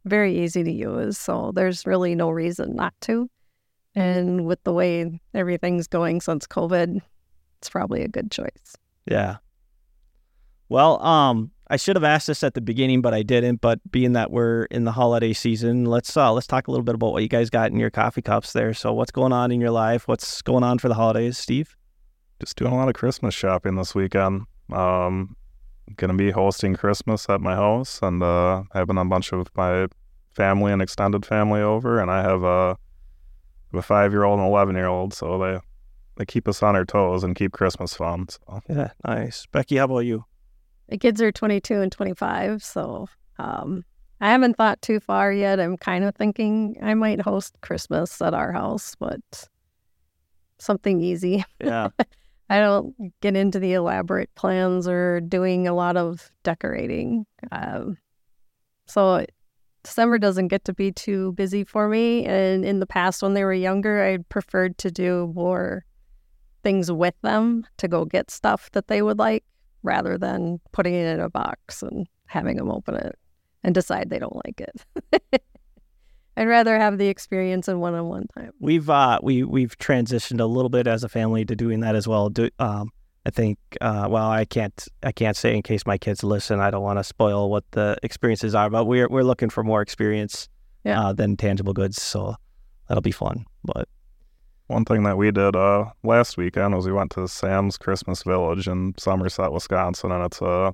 very 0.06 0.40
easy 0.40 0.64
to 0.64 0.72
use. 0.72 1.20
So 1.20 1.52
there's 1.54 1.86
really 1.86 2.16
no 2.16 2.32
reason 2.32 2.76
not 2.76 2.96
to. 3.02 3.30
And 3.96 4.46
with 4.46 4.64
the 4.64 4.74
way 4.74 5.22
everything's 5.34 5.88
going 5.88 6.22
since 6.22 6.48
COVID, 6.48 7.02
it's 7.60 7.70
probably 7.70 8.04
a 8.04 8.08
good 8.08 8.32
choice. 8.32 8.76
Yeah. 9.06 9.38
Well, 10.70 11.02
um, 11.04 11.52
I 11.68 11.78
should 11.78 11.96
have 11.96 12.04
asked 12.04 12.28
this 12.28 12.44
at 12.44 12.56
the 12.56 12.62
beginning, 12.62 13.02
but 13.02 13.14
I 13.14 13.24
didn't. 13.24 13.62
But 13.62 13.80
being 13.92 14.14
that 14.14 14.32
we're 14.32 14.66
in 14.66 14.86
the 14.86 14.92
holiday 14.92 15.34
season, 15.34 15.86
let's 15.86 16.16
uh, 16.16 16.32
let's 16.34 16.48
talk 16.48 16.68
a 16.68 16.72
little 16.72 16.84
bit 16.84 16.96
about 16.96 17.14
what 17.14 17.22
you 17.24 17.30
guys 17.30 17.50
got 17.50 17.72
in 17.72 17.78
your 17.78 17.90
coffee 17.90 18.22
cups 18.22 18.54
there. 18.54 18.74
So, 18.74 18.94
what's 18.94 19.12
going 19.12 19.34
on 19.34 19.52
in 19.52 19.62
your 19.62 19.72
life? 19.72 20.08
What's 20.08 20.42
going 20.42 20.64
on 20.64 20.80
for 20.80 20.88
the 20.88 20.94
holidays, 20.96 21.38
Steve? 21.38 21.76
Just 22.40 22.58
doing 22.58 22.74
a 22.74 22.76
lot 22.76 22.90
of 22.90 22.96
Christmas 22.96 23.34
shopping 23.34 23.76
this 23.76 23.96
weekend. 23.96 24.44
Um, 24.72 25.36
gonna 25.96 26.16
be 26.16 26.32
hosting 26.32 26.76
Christmas 26.76 27.30
at 27.30 27.42
my 27.42 27.56
house 27.56 28.00
and 28.02 28.22
uh, 28.24 28.64
having 28.74 28.98
a 28.98 29.06
bunch 29.06 29.32
of 29.32 29.48
my 29.56 29.88
family 30.34 30.72
and 30.72 30.82
extended 30.82 31.26
family 31.26 31.62
over, 31.62 32.00
and 32.00 32.12
I 32.12 32.24
have 32.24 32.44
a 32.44 32.78
a 33.80 33.82
five 33.82 34.12
year 34.12 34.24
old 34.24 34.40
and 34.40 34.48
eleven 34.48 34.76
year 34.76 34.88
old, 34.88 35.14
so 35.14 35.38
they 35.38 35.60
they 36.18 36.26
keep 36.26 36.48
us 36.48 36.62
on 36.62 36.76
our 36.76 36.86
toes 36.86 37.24
and 37.24 37.36
keep 37.36 37.52
Christmas 37.52 37.94
fun. 37.96 38.28
So. 38.30 38.62
Yeah, 38.70 38.92
nice. 39.06 39.46
Becky, 39.52 39.78
how 39.78 39.86
about 39.86 40.00
you? 40.00 40.26
The 40.90 40.98
kids 40.98 41.22
are 41.22 41.32
22 41.32 41.82
and 41.82 41.92
25, 41.92 42.64
so 42.64 43.08
um, 43.40 43.84
I 44.22 44.30
haven't 44.30 44.58
thought 44.58 44.82
too 44.82 45.00
far 45.00 45.32
yet. 45.32 45.60
I'm 45.60 45.78
kind 45.78 46.04
of 46.04 46.16
thinking 46.16 46.78
I 46.82 46.94
might 46.94 47.22
host 47.22 47.56
Christmas 47.62 48.22
at 48.22 48.34
our 48.34 48.52
house, 48.52 48.96
but 49.00 49.20
something 50.60 51.02
easy. 51.02 51.44
Yeah. 51.60 51.90
I 52.50 52.60
don't 52.60 52.96
get 53.22 53.36
into 53.36 53.60
the 53.60 53.74
elaborate 53.74 54.34
plans 54.36 54.88
or 54.88 55.22
doing 55.22 55.68
a 55.68 55.74
lot 55.74 55.98
of 55.98 56.32
decorating. 56.44 57.26
Um, 57.52 57.98
so 58.86 59.26
December 59.84 60.18
doesn't 60.18 60.48
get 60.48 60.66
to 60.66 60.74
be 60.74 60.92
too 60.92 61.34
busy 61.34 61.64
for 61.64 61.90
me. 61.90 62.26
And 62.26 62.66
in 62.66 62.80
the 62.80 62.86
past, 62.86 63.22
when 63.22 63.34
they 63.34 63.44
were 63.44 63.54
younger, 63.54 64.04
I 64.04 64.18
preferred 64.30 64.78
to 64.80 64.92
do 64.92 65.32
more 65.36 65.86
things 66.64 66.92
with 66.92 67.16
them 67.22 67.66
to 67.78 67.88
go 67.88 68.06
get 68.06 68.32
stuff 68.32 68.72
that 68.72 68.88
they 68.88 69.02
would 69.02 69.20
like 69.20 69.44
rather 69.84 70.18
than 70.18 70.60
putting 70.72 70.94
it 70.94 71.06
in 71.14 71.20
a 71.20 71.30
box 71.30 71.84
and 71.84 72.08
having 72.26 72.56
them 72.56 72.72
open 72.72 72.96
it 72.96 73.18
and 73.64 73.76
decide 73.76 74.10
they 74.10 74.20
don't 74.20 74.42
like 74.46 74.62
it. 74.62 75.44
I'd 76.38 76.48
rather 76.48 76.80
have 76.80 76.98
the 76.98 77.08
experience 77.08 77.68
in 77.68 77.80
one-on-one 77.80 78.28
time. 78.36 78.52
We've 78.60 78.90
uh 78.90 79.20
we 79.22 79.44
we've 79.44 79.78
transitioned 79.78 80.40
a 80.40 80.46
little 80.46 80.70
bit 80.70 80.88
as 80.88 81.04
a 81.04 81.10
family 81.10 81.46
to 81.46 81.56
doing 81.56 81.82
that 81.82 81.96
as 81.96 82.08
well. 82.08 82.30
Do, 82.30 82.50
um, 82.58 82.90
I 83.26 83.30
think 83.30 83.58
uh, 83.82 84.08
well 84.10 84.30
I 84.30 84.46
can't 84.46 84.88
I 85.02 85.12
can't 85.12 85.38
say 85.38 85.56
in 85.56 85.62
case 85.62 85.86
my 85.86 85.98
kids 85.98 86.24
listen. 86.24 86.60
I 86.60 86.70
don't 86.72 86.84
want 86.84 87.00
to 87.00 87.04
spoil 87.04 87.50
what 87.50 87.64
the 87.72 87.98
experiences 88.04 88.54
are, 88.54 88.70
but 88.70 88.86
we're 88.86 89.08
we're 89.10 89.24
looking 89.24 89.50
for 89.50 89.64
more 89.64 89.82
experience 89.82 90.50
Yeah. 90.84 91.00
uh, 91.02 91.14
than 91.14 91.38
tangible 91.38 91.74
goods. 91.74 92.02
So 92.02 92.36
that'll 92.88 93.02
be 93.02 93.12
fun. 93.12 93.46
But 93.64 93.88
One 94.68 94.84
thing 94.86 95.04
that 95.04 95.18
we 95.18 95.32
did 95.32 95.56
uh, 95.56 95.86
last 96.04 96.36
weekend 96.38 96.76
was 96.76 96.86
we 96.86 96.92
went 96.92 97.12
to 97.12 97.28
Sam's 97.28 97.78
Christmas 97.78 98.24
Village 98.24 98.68
in 98.68 98.94
Somerset, 98.98 99.52
Wisconsin, 99.54 100.12
and 100.12 100.26
it's 100.26 100.42
uh, 100.42 100.72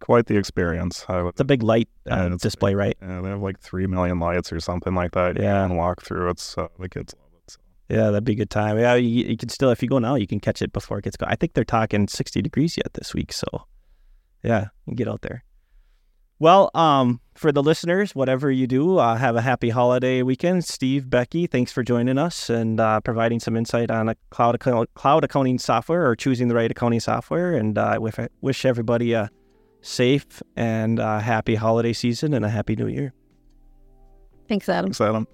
quite 0.00 0.26
the 0.26 0.36
experience. 0.36 1.04
I 1.08 1.22
would, 1.22 1.30
it's 1.30 1.40
a 1.40 1.44
big 1.44 1.62
light 1.62 1.88
uh, 2.10 2.30
display, 2.30 2.74
right? 2.74 2.96
yeah, 3.00 3.20
they 3.20 3.28
have 3.30 3.42
like 3.42 3.60
three 3.60 3.86
million 3.86 4.18
lights 4.18 4.52
or 4.52 4.58
something 4.60 4.94
like 4.96 5.12
that. 5.12 5.40
Yeah. 5.40 5.64
and 5.64 5.76
walk 5.76 6.02
through. 6.02 6.30
It's 6.30 6.58
uh, 6.58 6.66
the 6.80 6.88
kids 6.88 7.14
love 7.14 7.30
it. 7.30 7.30
So. 7.30 7.31
Yeah, 7.92 8.06
that'd 8.06 8.24
be 8.24 8.32
a 8.32 8.36
good 8.36 8.48
time. 8.48 8.78
Yeah, 8.78 8.94
you, 8.94 9.26
you 9.26 9.36
can 9.36 9.50
still, 9.50 9.68
if 9.70 9.82
you 9.82 9.88
go 9.88 9.98
now, 9.98 10.14
you 10.14 10.26
can 10.26 10.40
catch 10.40 10.62
it 10.62 10.72
before 10.72 10.96
it 10.98 11.04
gets 11.04 11.18
go. 11.18 11.26
I 11.28 11.36
think 11.36 11.52
they're 11.52 11.62
talking 11.62 12.08
60 12.08 12.40
degrees 12.40 12.78
yet 12.78 12.94
this 12.94 13.12
week. 13.12 13.34
So, 13.34 13.46
yeah, 14.42 14.68
you 14.86 14.92
can 14.92 14.94
get 14.94 15.08
out 15.08 15.20
there. 15.20 15.44
Well, 16.38 16.70
um, 16.74 17.20
for 17.34 17.52
the 17.52 17.62
listeners, 17.62 18.14
whatever 18.14 18.50
you 18.50 18.66
do, 18.66 18.96
uh, 18.96 19.16
have 19.16 19.36
a 19.36 19.42
happy 19.42 19.68
holiday 19.68 20.22
weekend. 20.22 20.64
Steve, 20.64 21.10
Becky, 21.10 21.46
thanks 21.46 21.70
for 21.70 21.82
joining 21.82 22.16
us 22.16 22.48
and 22.48 22.80
uh, 22.80 23.00
providing 23.00 23.40
some 23.40 23.58
insight 23.58 23.90
on 23.90 24.08
a 24.08 24.14
cloud, 24.30 24.54
account- 24.54 24.88
cloud 24.94 25.22
accounting 25.22 25.58
software 25.58 26.08
or 26.08 26.16
choosing 26.16 26.48
the 26.48 26.54
right 26.54 26.70
accounting 26.70 27.00
software. 27.00 27.52
And 27.52 27.76
uh, 27.76 27.84
I 27.84 27.98
wish, 27.98 28.14
wish 28.40 28.64
everybody 28.64 29.12
a 29.12 29.28
safe 29.82 30.42
and 30.56 30.98
uh, 30.98 31.18
happy 31.18 31.56
holiday 31.56 31.92
season 31.92 32.32
and 32.32 32.42
a 32.42 32.48
happy 32.48 32.74
new 32.74 32.88
year. 32.88 33.12
Thanks, 34.48 34.66
Adam. 34.70 34.86
Thanks, 34.86 35.00
Adam. 35.02 35.26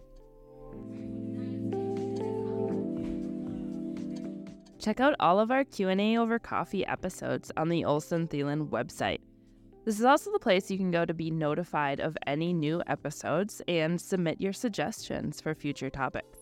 Check 4.88 5.00
out 5.00 5.16
all 5.20 5.38
of 5.38 5.50
our 5.50 5.64
Q&A 5.64 6.16
over 6.16 6.38
coffee 6.38 6.86
episodes 6.86 7.52
on 7.58 7.68
the 7.68 7.84
Olsen 7.84 8.26
Thielen 8.26 8.70
website. 8.70 9.18
This 9.84 9.98
is 9.98 10.04
also 10.06 10.32
the 10.32 10.38
place 10.38 10.70
you 10.70 10.78
can 10.78 10.90
go 10.90 11.04
to 11.04 11.12
be 11.12 11.30
notified 11.30 12.00
of 12.00 12.16
any 12.26 12.54
new 12.54 12.82
episodes 12.86 13.60
and 13.68 14.00
submit 14.00 14.40
your 14.40 14.54
suggestions 14.54 15.42
for 15.42 15.54
future 15.54 15.90
topics. 15.90 16.38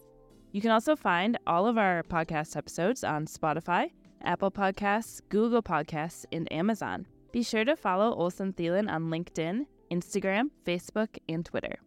You 0.53 0.61
can 0.61 0.71
also 0.71 0.95
find 0.95 1.37
all 1.45 1.67
of 1.67 1.77
our 1.77 2.05
podcast 2.05 2.57
episodes 2.57 3.03
on 3.03 3.27
Spotify, 3.27 3.91
Apple 4.23 4.53
Podcasts, 4.53 5.21
Google 5.29 5.61
Podcasts, 5.61 6.25
and 6.31 6.47
Amazon. 6.53 7.05
Be 7.33 7.43
sure 7.43 7.65
to 7.65 7.75
follow 7.75 8.15
Olsen 8.15 8.53
Thielen 8.53 8.89
on 8.89 9.11
LinkedIn, 9.11 9.67
Instagram, 9.91 10.51
Facebook, 10.65 11.19
and 11.29 11.45
Twitter. 11.45 11.81